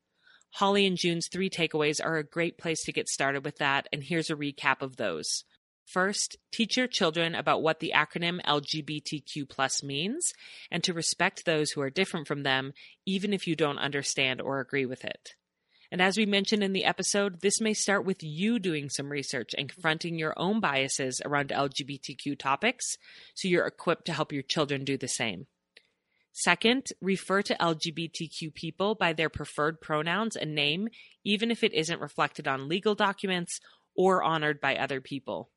Holly 0.55 0.85
and 0.85 0.97
June's 0.97 1.27
three 1.31 1.49
takeaways 1.49 2.03
are 2.03 2.17
a 2.17 2.23
great 2.23 2.57
place 2.57 2.83
to 2.83 2.91
get 2.91 3.09
started 3.09 3.43
with 3.43 3.57
that, 3.57 3.87
and 3.91 4.03
here's 4.03 4.29
a 4.29 4.35
recap 4.35 4.81
of 4.81 4.97
those. 4.97 5.43
First, 5.85 6.37
teach 6.51 6.77
your 6.77 6.87
children 6.87 7.35
about 7.35 7.61
what 7.61 7.79
the 7.79 7.91
acronym 7.95 8.41
LGBTQ 8.43 9.83
means 9.83 10.31
and 10.71 10.83
to 10.83 10.93
respect 10.93 11.45
those 11.45 11.71
who 11.71 11.81
are 11.81 11.89
different 11.89 12.27
from 12.27 12.43
them, 12.43 12.73
even 13.05 13.33
if 13.33 13.47
you 13.47 13.55
don't 13.55 13.79
understand 13.79 14.41
or 14.41 14.59
agree 14.59 14.85
with 14.85 15.03
it. 15.03 15.35
And 15.93 16.01
as 16.01 16.17
we 16.17 16.25
mentioned 16.25 16.63
in 16.63 16.73
the 16.73 16.85
episode, 16.85 17.41
this 17.41 17.61
may 17.61 17.75
start 17.75 18.03
with 18.03 18.23
you 18.23 18.57
doing 18.57 18.89
some 18.89 19.11
research 19.11 19.51
and 19.55 19.71
confronting 19.71 20.17
your 20.17 20.33
own 20.37 20.59
biases 20.59 21.21
around 21.23 21.49
LGBTQ 21.49 22.39
topics 22.39 22.97
so 23.35 23.47
you're 23.47 23.67
equipped 23.67 24.05
to 24.05 24.13
help 24.13 24.31
your 24.31 24.41
children 24.41 24.85
do 24.85 24.97
the 24.97 25.07
same. 25.07 25.45
Second, 26.31 26.87
refer 26.99 27.43
to 27.43 27.55
LGBTQ 27.57 28.55
people 28.55 28.95
by 28.95 29.13
their 29.13 29.29
preferred 29.29 29.81
pronouns 29.81 30.35
and 30.35 30.55
name, 30.55 30.87
even 31.23 31.51
if 31.51 31.63
it 31.63 31.75
isn't 31.75 32.01
reflected 32.01 32.47
on 32.47 32.67
legal 32.67 32.95
documents 32.95 33.59
or 33.95 34.23
honored 34.23 34.59
by 34.59 34.75
other 34.75 34.99
people. 34.99 35.51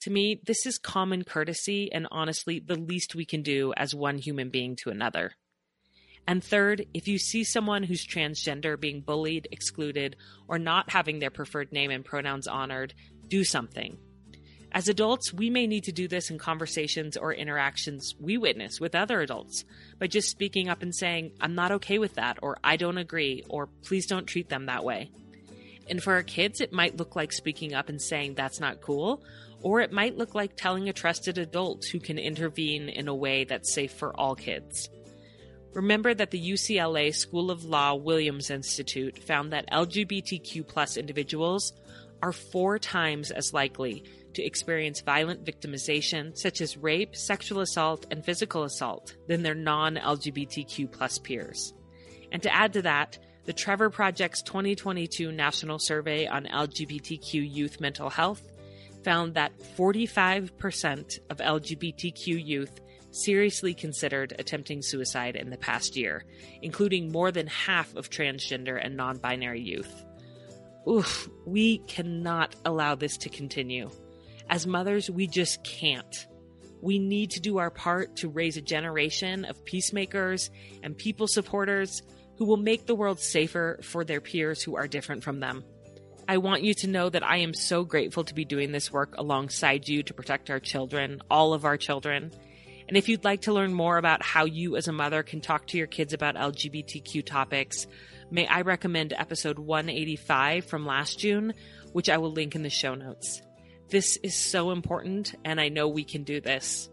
To 0.00 0.10
me, 0.10 0.40
this 0.46 0.64
is 0.64 0.78
common 0.78 1.24
courtesy 1.24 1.92
and 1.92 2.08
honestly 2.10 2.58
the 2.58 2.76
least 2.76 3.14
we 3.14 3.26
can 3.26 3.42
do 3.42 3.74
as 3.76 3.94
one 3.94 4.16
human 4.16 4.48
being 4.48 4.76
to 4.76 4.88
another. 4.88 5.32
And 6.26 6.42
third, 6.42 6.86
if 6.94 7.06
you 7.06 7.18
see 7.18 7.44
someone 7.44 7.82
who's 7.82 8.06
transgender 8.06 8.80
being 8.80 9.00
bullied, 9.02 9.48
excluded, 9.50 10.16
or 10.48 10.58
not 10.58 10.90
having 10.90 11.18
their 11.18 11.30
preferred 11.30 11.70
name 11.70 11.90
and 11.90 12.04
pronouns 12.04 12.46
honored, 12.46 12.94
do 13.28 13.44
something. 13.44 13.98
As 14.72 14.88
adults, 14.88 15.32
we 15.32 15.50
may 15.50 15.68
need 15.68 15.84
to 15.84 15.92
do 15.92 16.08
this 16.08 16.30
in 16.30 16.38
conversations 16.38 17.16
or 17.16 17.32
interactions 17.32 18.14
we 18.18 18.38
witness 18.38 18.80
with 18.80 18.96
other 18.96 19.20
adults 19.20 19.64
by 20.00 20.08
just 20.08 20.30
speaking 20.30 20.68
up 20.68 20.82
and 20.82 20.92
saying, 20.92 21.30
I'm 21.40 21.54
not 21.54 21.70
okay 21.72 21.98
with 21.98 22.14
that, 22.14 22.38
or 22.42 22.58
I 22.64 22.76
don't 22.76 22.98
agree, 22.98 23.44
or 23.48 23.68
please 23.84 24.06
don't 24.06 24.26
treat 24.26 24.48
them 24.48 24.66
that 24.66 24.82
way. 24.82 25.10
And 25.88 26.02
for 26.02 26.14
our 26.14 26.24
kids, 26.24 26.60
it 26.60 26.72
might 26.72 26.96
look 26.96 27.14
like 27.14 27.30
speaking 27.32 27.74
up 27.74 27.88
and 27.88 28.02
saying 28.02 28.34
that's 28.34 28.58
not 28.58 28.80
cool, 28.80 29.22
or 29.62 29.80
it 29.80 29.92
might 29.92 30.16
look 30.16 30.34
like 30.34 30.56
telling 30.56 30.88
a 30.88 30.92
trusted 30.92 31.38
adult 31.38 31.84
who 31.92 32.00
can 32.00 32.18
intervene 32.18 32.88
in 32.88 33.06
a 33.06 33.14
way 33.14 33.44
that's 33.44 33.74
safe 33.74 33.92
for 33.92 34.18
all 34.18 34.34
kids. 34.34 34.88
Remember 35.74 36.14
that 36.14 36.30
the 36.30 36.50
UCLA 36.52 37.12
School 37.12 37.50
of 37.50 37.64
Law 37.64 37.96
Williams 37.96 38.50
Institute 38.50 39.18
found 39.18 39.52
that 39.52 39.68
LGBTQ 39.70 40.96
individuals 40.96 41.72
are 42.22 42.32
four 42.32 42.78
times 42.78 43.32
as 43.32 43.52
likely 43.52 44.04
to 44.34 44.44
experience 44.44 45.00
violent 45.00 45.44
victimization, 45.44 46.36
such 46.38 46.60
as 46.60 46.76
rape, 46.76 47.16
sexual 47.16 47.60
assault, 47.60 48.06
and 48.10 48.24
physical 48.24 48.62
assault, 48.62 49.16
than 49.26 49.42
their 49.42 49.54
non 49.54 49.96
LGBTQ 49.96 50.92
plus 50.92 51.18
peers. 51.18 51.74
And 52.30 52.42
to 52.44 52.54
add 52.54 52.72
to 52.74 52.82
that, 52.82 53.18
the 53.44 53.52
Trevor 53.52 53.90
Project's 53.90 54.42
2022 54.42 55.32
National 55.32 55.78
Survey 55.78 56.26
on 56.26 56.46
LGBTQ 56.46 57.52
youth 57.52 57.80
mental 57.80 58.10
health 58.10 58.42
found 59.02 59.34
that 59.34 59.52
45% 59.76 61.18
of 61.30 61.38
LGBTQ 61.38 62.46
youth 62.46 62.80
seriously 63.14 63.74
considered 63.74 64.34
attempting 64.38 64.82
suicide 64.82 65.36
in 65.36 65.50
the 65.50 65.56
past 65.56 65.96
year, 65.96 66.24
including 66.62 67.12
more 67.12 67.30
than 67.30 67.46
half 67.46 67.94
of 67.94 68.10
transgender 68.10 68.78
and 68.82 68.96
non 68.96 69.18
binary 69.18 69.60
youth. 69.60 70.04
Oof, 70.88 71.28
we 71.46 71.78
cannot 71.78 72.54
allow 72.64 72.94
this 72.94 73.16
to 73.18 73.28
continue. 73.28 73.90
As 74.50 74.66
mothers, 74.66 75.10
we 75.10 75.26
just 75.26 75.64
can't. 75.64 76.26
We 76.82 76.98
need 76.98 77.30
to 77.30 77.40
do 77.40 77.56
our 77.56 77.70
part 77.70 78.16
to 78.16 78.28
raise 78.28 78.58
a 78.58 78.62
generation 78.62 79.46
of 79.46 79.64
peacemakers 79.64 80.50
and 80.82 80.98
people 80.98 81.26
supporters 81.26 82.02
who 82.36 82.44
will 82.44 82.58
make 82.58 82.84
the 82.84 82.94
world 82.94 83.20
safer 83.20 83.78
for 83.82 84.04
their 84.04 84.20
peers 84.20 84.62
who 84.62 84.76
are 84.76 84.86
different 84.86 85.24
from 85.24 85.40
them. 85.40 85.64
I 86.28 86.38
want 86.38 86.62
you 86.62 86.74
to 86.74 86.86
know 86.86 87.08
that 87.08 87.22
I 87.22 87.38
am 87.38 87.54
so 87.54 87.84
grateful 87.84 88.24
to 88.24 88.34
be 88.34 88.44
doing 88.44 88.72
this 88.72 88.92
work 88.92 89.14
alongside 89.16 89.88
you 89.88 90.02
to 90.02 90.14
protect 90.14 90.50
our 90.50 90.60
children, 90.60 91.22
all 91.30 91.52
of 91.52 91.64
our 91.64 91.76
children. 91.76 92.32
And 92.88 92.96
if 92.96 93.08
you'd 93.08 93.24
like 93.24 93.42
to 93.42 93.52
learn 93.52 93.72
more 93.72 93.96
about 93.96 94.22
how 94.22 94.44
you 94.44 94.76
as 94.76 94.88
a 94.88 94.92
mother 94.92 95.22
can 95.22 95.40
talk 95.40 95.66
to 95.68 95.78
your 95.78 95.86
kids 95.86 96.12
about 96.12 96.34
LGBTQ 96.36 97.24
topics, 97.24 97.86
may 98.30 98.46
I 98.46 98.60
recommend 98.60 99.12
episode 99.12 99.58
185 99.58 100.66
from 100.66 100.86
last 100.86 101.18
June, 101.18 101.54
which 101.92 102.10
I 102.10 102.18
will 102.18 102.32
link 102.32 102.54
in 102.54 102.62
the 102.62 102.70
show 102.70 102.94
notes. 102.94 103.40
This 103.88 104.18
is 104.22 104.34
so 104.34 104.70
important, 104.70 105.34
and 105.44 105.60
I 105.60 105.68
know 105.68 105.88
we 105.88 106.04
can 106.04 106.24
do 106.24 106.40
this. 106.40 106.90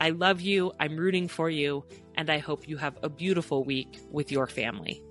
I 0.00 0.10
love 0.10 0.40
you, 0.40 0.72
I'm 0.80 0.96
rooting 0.96 1.28
for 1.28 1.48
you, 1.48 1.84
and 2.16 2.30
I 2.30 2.38
hope 2.38 2.68
you 2.68 2.76
have 2.78 2.98
a 3.02 3.08
beautiful 3.08 3.64
week 3.64 3.98
with 4.10 4.32
your 4.32 4.46
family. 4.46 5.02